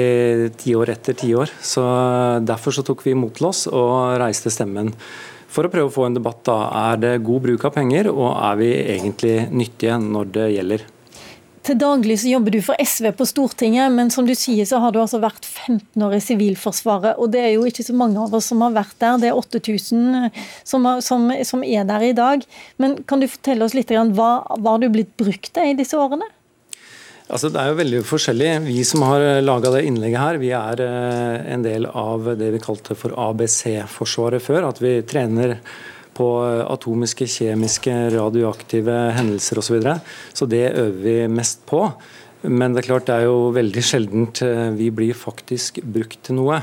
[0.56, 1.52] tiår etter tiår.
[2.46, 4.94] Derfor så tok vi mot til oss og reiste stemmen
[5.52, 6.42] for å prøve å få en debatt.
[6.48, 6.58] da.
[6.92, 10.86] Er det god bruk av penger, og er vi egentlig nyttige når det gjelder?
[11.66, 14.92] Til daglig så jobber du for SV på Stortinget, men som du sier så har
[14.94, 17.18] du altså vært 15 år i Sivilforsvaret.
[17.18, 19.18] Og det er jo ikke så mange av oss som har vært der.
[19.24, 20.30] Det er 8000
[20.62, 22.46] som, som, som er der i dag.
[22.78, 25.98] Men kan du fortelle oss litt hva, hva har du blitt brukt til i disse
[25.98, 26.28] årene?
[27.26, 28.52] Altså, det er jo veldig forskjellig.
[28.68, 32.62] Vi som har laga det innlegget her, vi er eh, en del av det vi
[32.62, 34.68] kalte for ABC-forsvaret før.
[34.70, 35.56] At vi trener
[36.16, 36.28] på
[36.64, 39.68] atomiske, kjemiske, radioaktive hendelser osv.
[39.68, 39.98] Så, videre.
[40.32, 41.84] så det øver vi mest på.
[42.46, 46.38] Men det er klart det er jo veldig sjeldent eh, vi blir faktisk brukt til
[46.38, 46.60] noe.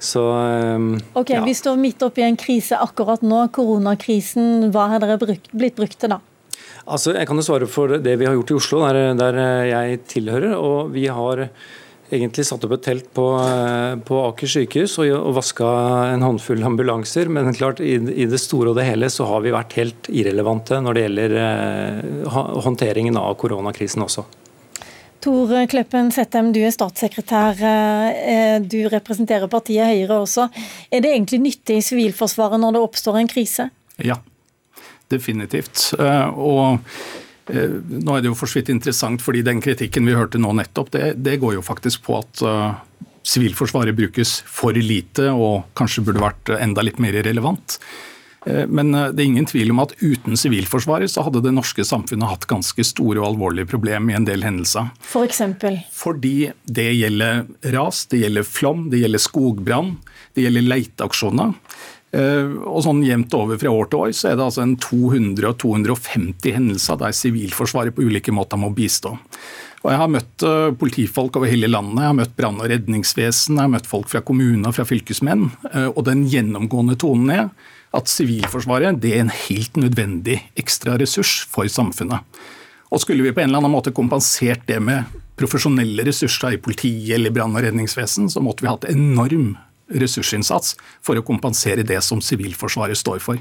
[0.00, 1.42] Så, um, ok, ja.
[1.44, 4.70] Vi står midt oppi en krise akkurat nå, koronakrisen.
[4.72, 6.22] Hva har dere brukt, blitt brukt til da?
[6.86, 10.00] Altså, Jeg kan jo svare for det vi har gjort i Oslo, der, der jeg
[10.08, 10.56] tilhører.
[10.56, 11.50] og Vi har
[12.10, 15.70] egentlig satt opp et telt på, eh, på Aker sykehus og, og vaska
[16.14, 17.30] en håndfull ambulanser.
[17.32, 20.80] Men klart, i, i, det store og det hele så har vi vært helt irrelevante
[20.82, 24.26] når det gjelder eh, håndteringen av koronakrisen også.
[25.20, 27.58] Tor Kleppen Settem, du er statssekretær.
[27.60, 30.48] Eh, du representerer partiet Høyre også.
[30.88, 33.68] Er det egentlig nyttig i Sivilforsvaret når det oppstår en krise?
[34.00, 34.16] Ja,
[35.12, 35.90] definitivt.
[36.00, 36.80] Eh, og
[37.48, 40.92] nå er det jo for så vidt interessant, fordi den kritikken vi hørte nå nettopp,
[40.94, 42.76] det, det går jo faktisk på at uh,
[43.26, 47.76] Sivilforsvaret brukes for lite og kanskje burde vært enda litt mer relevant.
[48.46, 52.30] Eh, men det er ingen tvil om at uten Sivilforsvaret så hadde det norske samfunnet
[52.30, 54.88] hatt ganske store og alvorlige problemer i en del hendelser.
[55.04, 55.82] For eksempel?
[55.92, 57.44] Fordi det gjelder
[57.76, 59.96] ras, det gjelder flom, det gjelder skogbrann,
[60.36, 61.56] det gjelder leiteaksjoner.
[62.10, 66.56] Eh, og sånn Jevnt over fra år til år så er det altså en 200-250
[66.56, 69.14] hendelser der Sivilforsvaret på ulike måter må bistå.
[69.80, 73.56] Og Jeg har møtt eh, politifolk over hele landet, jeg har møtt brann- og redningsvesen,
[73.56, 75.48] jeg har møtt folk fra kommuner fra fylkesmenn.
[75.70, 77.46] Eh, og Den gjennomgående tonen er
[77.96, 82.26] at Sivilforsvaret det er en helt nødvendig ekstra ressurs for samfunnet.
[82.90, 85.06] Og Skulle vi på en eller annen måte kompensert det med
[85.38, 89.54] profesjonelle ressurser i politiet eller brann- og redningsvesen, så måtte vi hatt enorm
[89.90, 93.40] ressursinnsats for å kompensere det som Sivilforsvaret står for.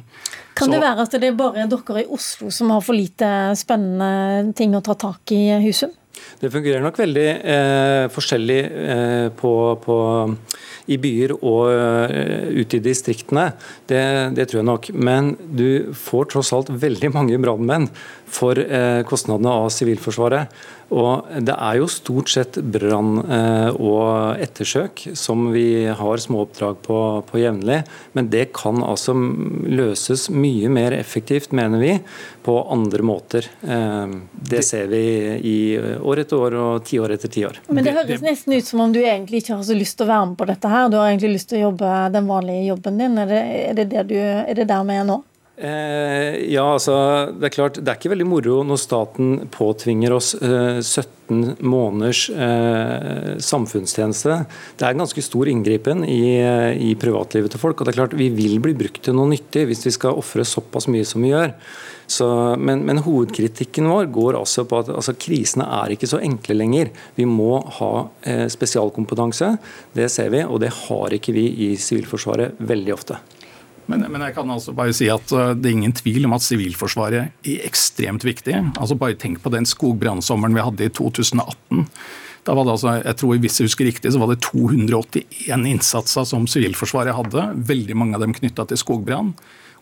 [0.57, 3.29] Kan Så, det være at det er bare dere i Oslo som har for lite
[3.59, 5.93] spennende ting å ta tak i, Husum?
[6.39, 9.97] Det fungerer nok veldig eh, forskjellig eh, på, på,
[10.89, 13.51] i byer og uh, ute i distriktene.
[13.89, 14.01] Det,
[14.37, 14.89] det, tror jeg nok.
[14.95, 17.85] Men du får tross alt veldig mange brannmenn
[18.29, 20.49] for eh, kostnadene av Sivilforsvaret.
[20.89, 26.99] Og Det er jo stort sett brann eh, og ettersøk som vi har småoppdrag på,
[27.29, 27.83] på jevnlig.
[28.17, 31.93] Men det kan altså løses mye mer effektivt, mener vi,
[32.45, 33.45] på andre måter.
[33.61, 34.17] Eh,
[34.49, 35.03] det ser vi
[35.45, 37.61] i år etter år og tiår etter tiår.
[37.69, 40.13] Men det høres nesten ut som om du egentlig ikke har så lyst til å
[40.13, 40.89] være med på dette her.
[40.89, 43.17] Du har egentlig lyst til å jobbe den vanlige jobben din.
[43.21, 45.21] Er det, er det, det du, er det der vi er nå?
[45.59, 46.93] Eh, ja, altså,
[47.35, 52.21] det er klart, det er ikke veldig moro når staten påtvinger oss eh, 17 måneders
[52.31, 54.37] eh, samfunnstjeneste.
[54.79, 57.75] Det er en ganske stor inngripen i, eh, i, privatlivet til folk.
[57.75, 60.45] og det er klart Vi vil bli brukt til noe nyttig hvis vi skal ofre
[60.47, 61.51] såpass mye som vi gjør.
[62.09, 66.55] Så, men, men, hovedkritikken vår går altså på at altså, krisene er ikke så enkle
[66.55, 66.93] lenger.
[67.19, 67.91] Vi må ha
[68.23, 69.51] eh, spesialkompetanse.
[69.93, 73.19] Det ser vi, og det har ikke vi i Sivilforsvaret veldig ofte.
[73.89, 76.45] Men, men, jeg kan altså bare si at uh, det er ingen tvil om at
[76.45, 78.55] Sivilforsvaret er ekstremt viktig.
[78.77, 81.87] Altså Bare tenk på den skogbrannsommeren vi hadde i 2018.
[82.47, 86.27] Da var det altså, jeg tror Hvis jeg husker riktig, så var det 281 innsatser
[86.29, 87.47] som Sivilforsvaret hadde.
[87.69, 89.33] Veldig mange av dem knytta til skogbrann.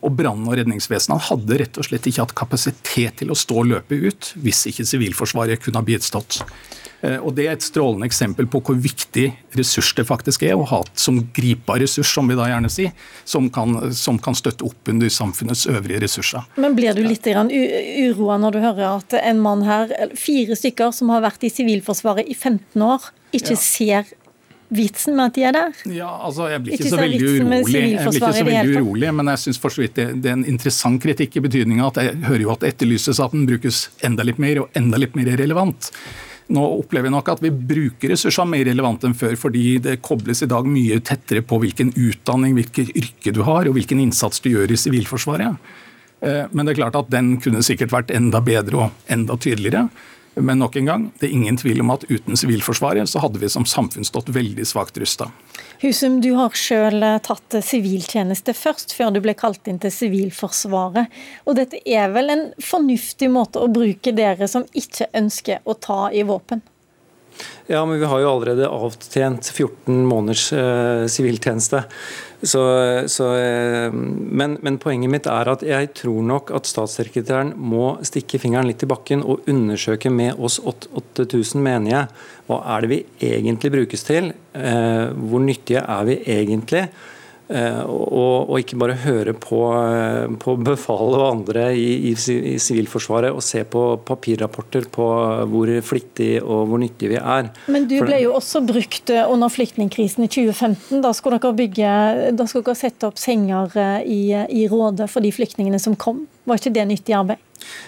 [0.05, 3.72] Og brann- og redningsvesenet hadde rett og slett ikke hatt kapasitet til å stå og
[3.72, 6.43] løpe ut hvis ikke Sivilforsvaret kunne ha bistått.
[7.01, 9.27] Eh, og Det er et strålende eksempel på hvor viktig
[9.57, 12.93] ressurs det faktisk er å ha som gripa ressurs, som vi da gjerne sier,
[13.25, 16.45] som kan, som kan støtte opp under samfunnets øvrige ressurser.
[16.57, 21.11] Men blir du litt uroa når du hører at en mann her, fire stykker som
[21.13, 23.61] har vært i Sivilforsvaret i 15 år, ikke ja.
[23.61, 24.15] ser
[24.73, 25.81] vitsen med at de er der?
[25.95, 29.11] Ja, altså Jeg blir ikke, ikke så veldig urolig, jeg blir ikke så veldig urolig,
[29.19, 32.01] men jeg syns for så vidt det, det, er en interessant kritikk i betydninga at
[32.03, 35.15] jeg hører jo at det etterlyses at den brukes enda litt mer og enda litt
[35.19, 35.91] mer relevant.
[36.47, 40.45] Nå opplever vi nok at vi bruker ressurser mer relevant enn før, fordi det kobles
[40.45, 44.53] i dag mye tettere på hvilken utdanning, hvilket yrke du har og hvilken innsats du
[44.53, 45.57] gjør i Sivilforsvaret.
[46.23, 49.89] Eh, men det er klart at den kunne sikkert vært enda bedre og enda tydeligere.
[50.39, 53.49] Men nok en gang, det er ingen tvil om at uten Sivilforsvaret så hadde vi
[53.49, 55.31] som samfunn stått veldig svakt rusta.
[55.81, 61.09] Husum, du har sjøl eh, tatt siviltjeneste først, før du ble kalt inn til Sivilforsvaret.
[61.45, 66.07] Og dette er vel en fornuftig måte å bruke dere som ikke ønsker å ta
[66.13, 66.61] i våpen?
[67.67, 71.83] Ja, men vi har jo allerede avtjent 14 måneders eh, siviltjeneste.
[72.41, 72.61] Så,
[73.35, 78.69] eh, men, men, poenget mitt er at jeg tror nok at statssekretæren må stikke fingeren
[78.69, 82.05] litt i bakken og undersøke med oss 8000 menige
[82.47, 83.01] hva er det vi
[83.33, 84.31] egentlig brukes til.
[84.53, 86.85] Eh, hvor nyttige er vi egentlig?
[87.47, 92.55] Eh, og, og, ikke bare høre på, eh, på befalet og andre i, i, i,
[92.59, 95.07] Sivilforsvaret og se på papirrapporter på
[95.47, 97.51] hvor flittig og hvor nyttig vi er.
[97.71, 100.99] Men du ble jo også brukt eh, under flyktningkrisen i 2015.
[101.05, 101.93] Da skulle dere, bygge,
[102.35, 106.25] da skulle dere sette opp senger i, i Rådet for de flyktningene som kom.
[106.47, 107.46] Var ikke det nyttig arbeid?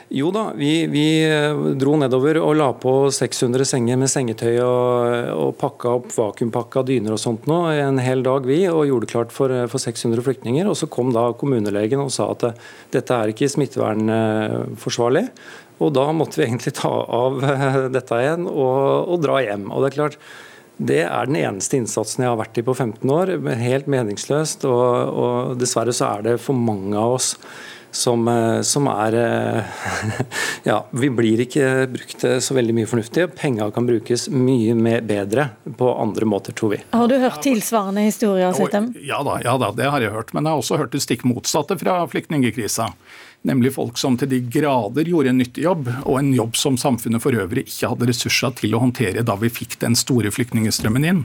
[0.09, 5.29] Jo da, vi, vi, eh, dro nedover og la på 600 senger med sengetøy og,
[5.35, 9.35] og pakka opp vakuumpakka dyner og sånt nå en hel dag, vi, og gjorde klart
[9.35, 10.65] for, eh, for 600 flyktninger.
[10.65, 12.67] Og så kom da kommunelegen og sa at eh,
[12.97, 15.27] dette er ikke smittevernforsvarlig.
[15.79, 17.39] Og da måtte vi egentlig ta av
[17.95, 19.69] dette igjen og, og dra hjem.
[19.69, 20.21] Og det er klart,
[20.79, 23.35] det er den eneste innsatsen jeg har vært i på 15 år.
[23.61, 24.65] Helt meningsløst.
[24.67, 27.35] Og, og dessverre så er det for mange av oss
[27.91, 29.63] som, eh, som er eh,
[30.69, 33.29] Ja, vi blir ikke brukt så veldig mye fornuftig.
[33.39, 36.81] Penga kan brukes mye mer bedre på andre måter, tror vi.
[36.91, 38.53] Har du hørt tilsvarende historier?
[38.57, 38.91] Sittem?
[39.05, 40.33] Ja da, ja da, det har jeg hørt.
[40.35, 42.91] Men jeg har også hørt det stikk motsatte fra flyktningkrisa.
[43.47, 47.23] Nemlig folk som til de grader gjorde en nyttig jobb, og en jobb som samfunnet
[47.23, 51.23] for øvrig ikke hadde ressurser til å håndtere da vi fikk den store flyktningstrømmen inn.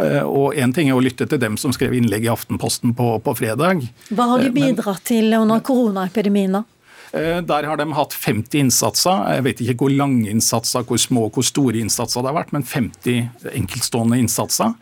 [0.00, 3.12] Eh, og Én ting er å lytte til dem som skrev innlegg i Aftenposten på,
[3.24, 3.84] på fredag.
[4.10, 6.60] Hva har de bidratt bidratt til under koronaepidemien?
[6.60, 6.64] da?
[7.12, 9.26] Eh, der har de hatt 50 innsatser.
[9.34, 12.52] Jeg vet ikke hvor lange innsatser, hvor små og hvor store innsatser det har vært,
[12.52, 14.74] men 50 enkeltstående innsatser.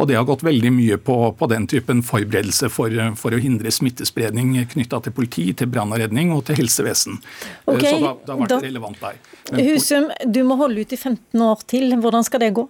[0.00, 3.68] Og det har gått veldig mye på, på den typen forberedelse for, for, å hindre
[3.68, 7.18] smittespredning knytta til politi, til brann og redning og til helsevesen.
[7.66, 9.18] Okay, Så det, det har vært da, relevant der.
[9.50, 11.92] Men, Husum, du må holde ut i 15 år til.
[12.00, 12.64] Hvordan skal det gå?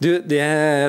[0.00, 0.44] Du, det,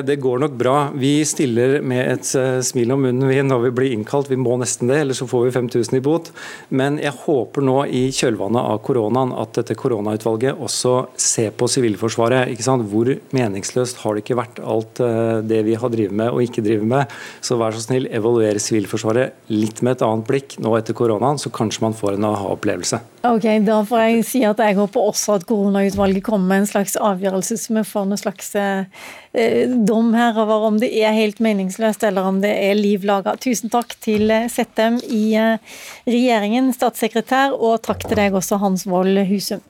[0.08, 0.88] det, går nok bra.
[0.96, 4.30] Vi stiller med et uh, smil om munnen vi når vi blir innkalt.
[4.32, 6.30] Vi må nesten det, ellers så får vi 5000 i bot.
[6.72, 12.54] Men jeg håper nå i kjølvannet av koronaen at dette koronautvalget også ser på Sivilforsvaret.
[12.54, 12.88] ikke sant?
[12.88, 16.64] Hvor meningsløst har det ikke vært alt uh, det vi har drevet med og ikke
[16.64, 17.16] drevet med.
[17.44, 21.52] Så vær så snill, evaluere Sivilforsvaret litt med et annet blikk nå etter koronaen, så
[21.52, 23.04] kanskje man får en aha-opplevelse.
[23.22, 26.96] Ok, Da får jeg si at jeg håper også at koronautvalget kommer med en slags
[26.98, 28.88] avgjørelse som vi får en slags eh,
[29.30, 33.36] eh, dom her over om det er helt meningsløst eller om det er liv laga.
[33.38, 38.88] Tusen takk til eh, Settem i eh, regjeringen, statssekretær, og takk til deg også, Hans
[38.90, 39.62] Wold Husum.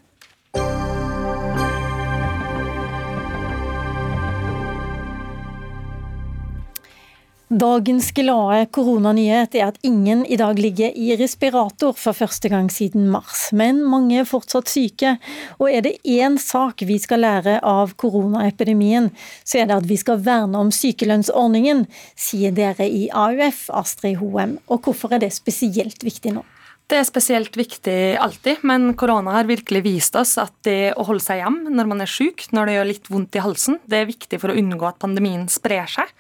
[7.53, 13.11] Dagens glade koronanyhet er at ingen i dag ligger i respirator for første gang siden
[13.13, 13.51] mars.
[13.53, 15.19] Men mange er fortsatt syke.
[15.59, 19.11] Og er det én sak vi skal lære av koronaepidemien,
[19.45, 21.85] så er det at vi skal verne om sykelønnsordningen,
[22.17, 24.57] sier dere i AUF, Astrid Hoem.
[24.73, 26.47] Og hvorfor er det spesielt viktig nå?
[26.89, 31.25] Det er spesielt viktig alltid, men korona har virkelig vist oss at det å holde
[31.25, 34.09] seg hjem når man er syk, når det gjør litt vondt i halsen, det er
[34.09, 36.11] viktig for å unngå at pandemien sprer seg.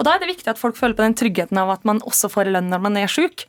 [0.00, 2.30] Og Da er det viktig at folk føler på den tryggheten av at man også
[2.32, 3.44] får lønn når man er syk.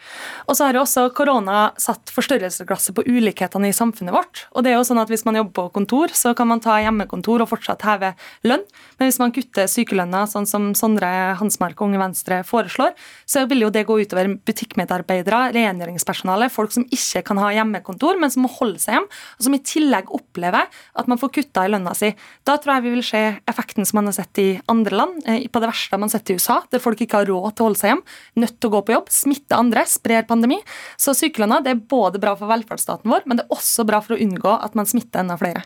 [0.52, 4.43] Og så har jo også korona satt forstørrelsesglasset på ulikhetene i samfunnet vårt.
[4.52, 6.78] Og det er jo sånn at Hvis man jobber på kontor, så kan man ta
[6.80, 8.14] hjemmekontor og fortsatt heve
[8.47, 8.64] lønn.
[8.99, 12.93] Men hvis man kutter sykelønna, sånn som Sondre Hansmark og Unge Venstre foreslår,
[13.28, 18.32] så vil jo det gå utover butikkmedarbeidere, rengjøringspersonale, folk som ikke kan ha hjemmekontor, men
[18.32, 21.74] som må holde seg hjem, og som i tillegg opplever at man får kutta i
[21.74, 22.14] lønna si.
[22.47, 25.24] Da tror jeg vi vil se effekten som man har sett i andre land.
[25.28, 27.70] Eh, på det verste man sett i USA, der folk ikke har råd til å
[27.70, 28.06] holde seg hjem,
[28.42, 30.58] nødt til å gå på jobb, smitte andre, sprer pandemi.
[30.98, 34.22] Så sykelønna er både bra for velferdsstaten vår, men det er også bra for å
[34.22, 35.64] unngå at man smitter enda flere.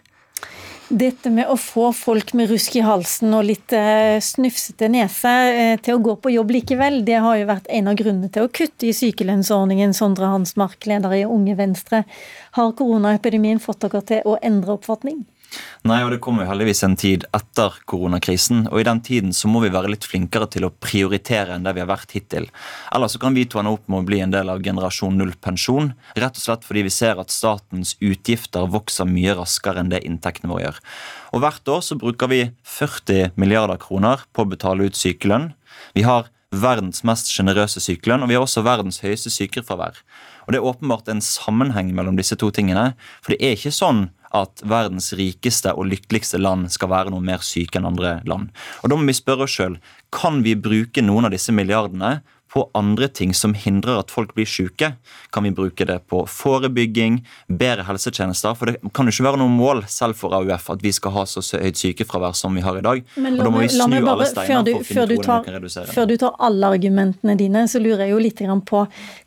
[0.85, 5.77] Dette med å få folk med rusk i halsen og litt eh, snufsete nese eh,
[5.81, 8.51] til å gå på jobb likevel, det har jo vært en av grunnene til å
[8.53, 9.95] kutte i sykelønnsordningen.
[9.97, 12.03] Sondre Hansmark, leder i Unge Venstre.
[12.59, 15.23] Har koronaepidemien fått dere til å endre oppfatning?
[15.85, 18.63] Nei, og det kommer jo heldigvis en tid etter koronakrisen.
[18.71, 21.75] Og i den tiden så må vi være litt flinkere til å prioritere enn det
[21.77, 22.47] vi har vært hittil.
[22.95, 25.35] Ellers så kan vi to ende opp med å bli en del av generasjon null
[25.37, 25.91] pensjon.
[26.17, 30.49] Rett og slett fordi vi ser at statens utgifter vokser mye raskere enn det inntektene
[30.53, 30.81] våre gjør.
[31.37, 35.51] Og hvert år så bruker vi 40 milliarder kroner på å betale ut sykelønn.
[35.93, 39.97] Vi har verdens mest sjenerøse sykelønn, og vi har også verdens høyeste sykefravær.
[40.45, 42.93] Og Det er åpenbart en sammenheng mellom disse to tingene.
[43.21, 47.43] For det er ikke sånn at verdens rikeste og lykkeligste land skal være noe mer
[47.45, 48.51] syke enn andre land.
[48.83, 49.79] Og Da må vi spørre oss sjøl
[50.15, 52.19] kan vi bruke noen av disse milliardene
[52.55, 54.93] på andre ting som hindrer at folk blir syke?
[55.35, 57.19] Kan vi bruke det på forebygging,
[57.51, 58.55] bedre helsetjenester?
[58.55, 61.25] For det kan jo ikke være noe mål selv for AUF at vi skal ha
[61.27, 63.03] så høyt sykefravær som vi har i dag.
[63.19, 65.15] Men og da må vi snu bare, alle steiner du, for å finne før du
[65.15, 65.95] hvordan tar, vi kan redusere.
[65.97, 68.85] Før du tar alle argumentene dine, så lurer jeg jo litt på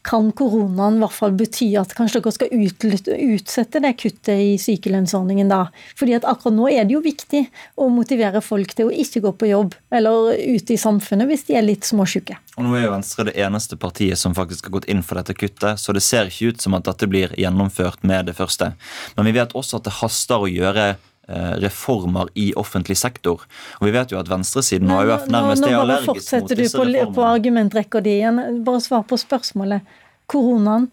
[0.09, 4.57] kan koronaen i hvert fall bety at kanskje dere skal ut, utsette det kuttet i
[4.61, 5.67] sykelønnsordningen da?
[5.99, 7.45] Fordi at akkurat nå er det jo viktig
[7.77, 11.59] å motivere folk til å ikke gå på jobb eller ute i samfunnet hvis de
[11.59, 12.39] er litt småsjuke.
[12.59, 15.35] Og nå er jo Venstre det eneste partiet som faktisk har gått inn for dette
[15.35, 18.73] kuttet, så det ser ikke ut som at dette blir gjennomført med det første.
[19.17, 23.47] Men vi vet også at det haster å gjøre eh, reformer i offentlig sektor.
[23.81, 26.55] Og vi vet jo at venstresiden og AUF nærmest nå, er nå allergisk mot fortsetter
[26.55, 28.43] du disse på, på argumentrekka di igjen.
[28.67, 29.99] Bare svar på spørsmålet.
[30.29, 30.91] Koronaen,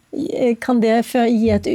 [0.63, 1.65] kan det gi et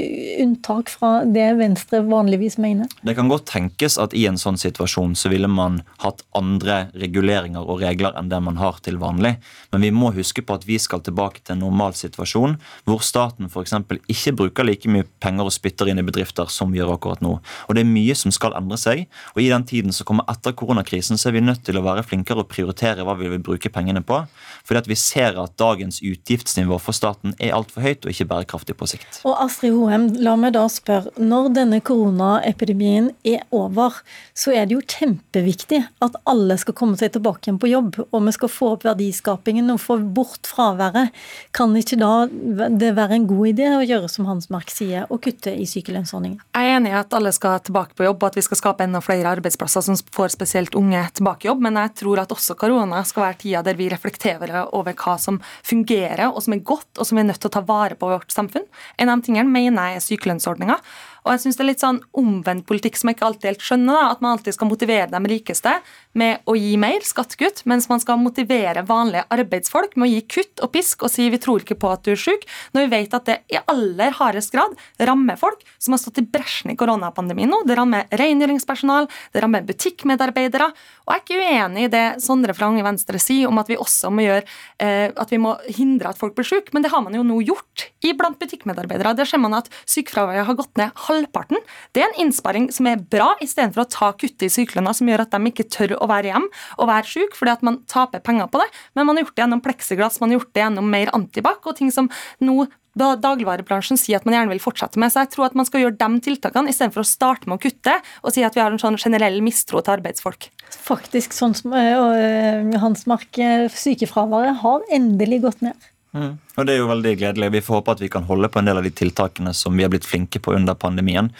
[0.40, 2.88] unntak fra det Venstre vanligvis mener?
[3.04, 7.60] Det kan godt tenkes at i en sånn situasjon så ville man hatt andre reguleringer
[7.60, 9.34] og regler enn det man har til vanlig.
[9.74, 12.56] Men vi må huske på at vi skal tilbake til en normal situasjon
[12.88, 13.76] hvor staten f.eks.
[14.08, 17.36] ikke bruker like mye penger og spytter inn i bedrifter som vi gjør akkurat nå.
[17.68, 19.04] Og det er mye som skal endre seg.
[19.36, 22.06] Og i den tiden som kommer etter koronakrisen, så er vi nødt til å være
[22.08, 24.22] flinkere og prioritere hva vi vil bruke pengene på.
[24.64, 28.76] Fordi at vi ser at dagens utgiftsnivå for staten er altfor høyt og ikke bærekraftig
[28.78, 29.20] på sikt.
[29.28, 31.12] Og Astrid Hoem, la meg da spørre.
[31.20, 34.00] Når denne koronaepidemien er over,
[34.36, 38.26] så er det jo kjempeviktig at alle skal komme seg tilbake igjen på jobb, og
[38.26, 41.14] vi skal få opp verdiskapingen og få bort fraværet.
[41.56, 45.22] Kan ikke da det være en god idé å gjøre som Hans Mark sier, og
[45.24, 46.40] kutte i sykelønnsordningen?
[46.56, 48.86] Jeg er enig i at alle skal tilbake på jobb, og at vi skal skape
[48.86, 52.56] enda flere arbeidsplasser som får spesielt unge tilbake i jobb, men jeg tror at også
[52.60, 56.90] korona skal være tida der vi reflekterer over hva som fungerer, og som er godt,
[56.98, 58.66] og som vi er nødt til å ta vare på vårt samfunn.
[59.00, 60.76] En av de tingene mener jeg er sykelønnsordninga.
[61.24, 63.96] Og jeg synes det er litt sånn omvendt politikk som jeg ikke alltid helt skjønner.
[63.96, 65.74] da, At man alltid skal motivere de rikeste
[66.18, 70.62] med å gi mer skattekutt, mens man skal motivere vanlige arbeidsfolk med å gi kutt
[70.64, 73.14] og pisk og si vi tror ikke på at du er syk, når vi vet
[73.14, 77.50] at det i aller hardest grad rammer folk som har stått i bresjen i koronapandemien
[77.50, 77.62] nå.
[77.68, 80.70] Det rammer rengjøringspersonal, det rammer butikkmedarbeidere.
[81.06, 83.78] Og jeg er ikke uenig i det Sondre fra Unge Venstre sier om at vi
[83.80, 84.42] også må gjøre
[84.82, 87.38] eh, at vi må hindre at folk blir syke, men det har man jo nå
[87.46, 89.14] gjort iblant butikkmedarbeidere.
[89.18, 91.62] Der ser man at sykefraværet har gått ned halvparten.
[91.94, 95.24] Det er en innsparing som er bra, istedenfor å ta kuttet i sykelønna, som gjør
[95.26, 98.50] at de ikke tør å være hjemme og være syk, fordi at man taper penger
[98.50, 98.68] på det.
[98.98, 101.78] Men man har gjort det gjennom pleksiglass, man har gjort det gjennom mer antibac og
[101.78, 102.10] ting som
[102.44, 102.66] nå
[102.98, 105.12] da dagligvarebransjen sier at man gjerne vil fortsette med.
[105.12, 107.94] Så jeg tror at man skal gjøre de tiltakene istedenfor å starte med å kutte
[108.24, 110.48] og si at vi har en sånn generell mistro til arbeidsfolk.
[110.74, 115.90] Faktisk sånn som øh, Hansmark, øh, sykefraværet har endelig gått ned.
[116.10, 116.32] Mm.
[116.58, 117.52] Og Det er jo veldig gledelig.
[117.54, 119.86] Vi får håpe at vi kan holde på en del av de tiltakene som vi
[119.86, 121.30] har blitt flinke på under pandemien.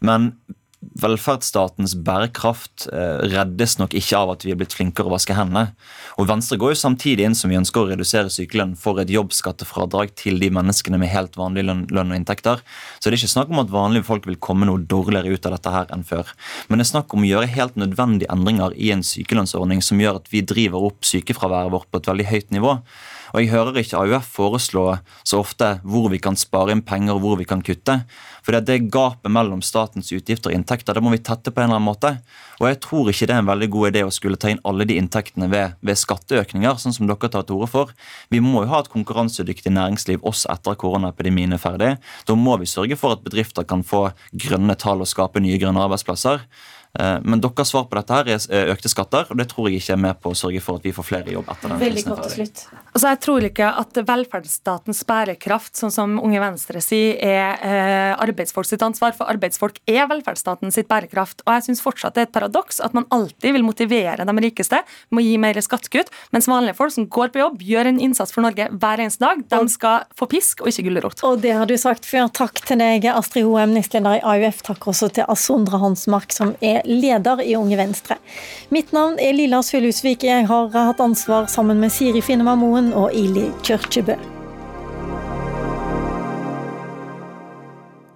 [0.00, 0.32] Men
[1.00, 5.72] velferdsstatens bærekraft eh, reddes nok ikke av at vi er blitt flinkere å vaske hendene.
[6.20, 10.14] Og Venstre går jo samtidig inn som vi ønsker å redusere sykelønn for et jobbskattefradrag
[10.18, 12.62] til de menneskene med helt vanlig lønn, lønn og inntekter.
[12.98, 15.56] Så det er ikke snakk om at vanlige folk vil komme noe dårligere ut av
[15.56, 16.32] dette her enn før.
[16.68, 20.22] Men det er snakk om å gjøre helt nødvendige endringer i en sykelønnsordning som gjør
[20.22, 22.78] at vi driver opp sykefraværet vårt på et veldig høyt nivå.
[23.34, 24.86] Og Jeg hører ikke AUF foreslå
[25.26, 28.00] så ofte hvor vi kan spare inn penger og hvor vi kan kutte.
[28.46, 31.70] For det, det gapet mellom statens utgifter og inntekter det må vi tette på en
[31.70, 32.12] eller annen måte.
[32.60, 34.86] Og jeg tror ikke det er en veldig god idé å skulle ta inn alle
[34.88, 37.92] de inntektene ved, ved skatteøkninger, sånn som dere tar til orde for.
[38.32, 41.92] Vi må jo ha et konkurransedyktig næringsliv også etter koronaepidemien er ferdig.
[42.28, 45.84] Da må vi sørge for at bedrifter kan få grønne tall og skape nye grønne
[45.84, 46.46] arbeidsplasser.
[46.98, 49.96] Eh, Men deres svar på dette her er økte skatter, og det tror jeg ikke
[49.96, 52.04] er med på å sørge for at vi får flere i jobb etter den Veldig
[52.04, 52.62] er godt til slutt.
[52.96, 58.64] Altså, jeg tror ikke at velferdsstatens bærekraft, sånn som Unge Venstre sier, er eh, arbeidsfolk
[58.64, 61.42] sitt ansvar, for arbeidsfolk er velferdsstaten sitt bærekraft.
[61.44, 64.80] Og jeg syns fortsatt det er et paradoks at man alltid vil motivere de rikeste
[65.10, 68.32] med å gi mer skattekutt, mens vanlige folk som går på jobb, gjør en innsats
[68.32, 71.20] for Norge hver eneste dag, de skal få pisk og ikke gulrot.
[71.28, 72.32] Og det har du sagt før.
[72.32, 74.64] Takk til deg, Astrid Hoem, nestleder i AUF.
[74.70, 78.16] Takk også til Sondre Hansmark, som er leder i Unge Venstre.
[78.72, 80.24] Mitt navn er Lilla Sølhusvik.
[80.24, 84.16] Jeg har hatt ansvar sammen med Siri Finnema Moen og Ili Kyrkjebø.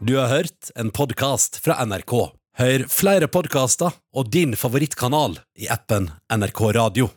[0.00, 2.14] Du har hørt en podkast fra NRK.
[2.60, 7.10] Hør flere podkaster og din favorittkanal i appen NRK Radio.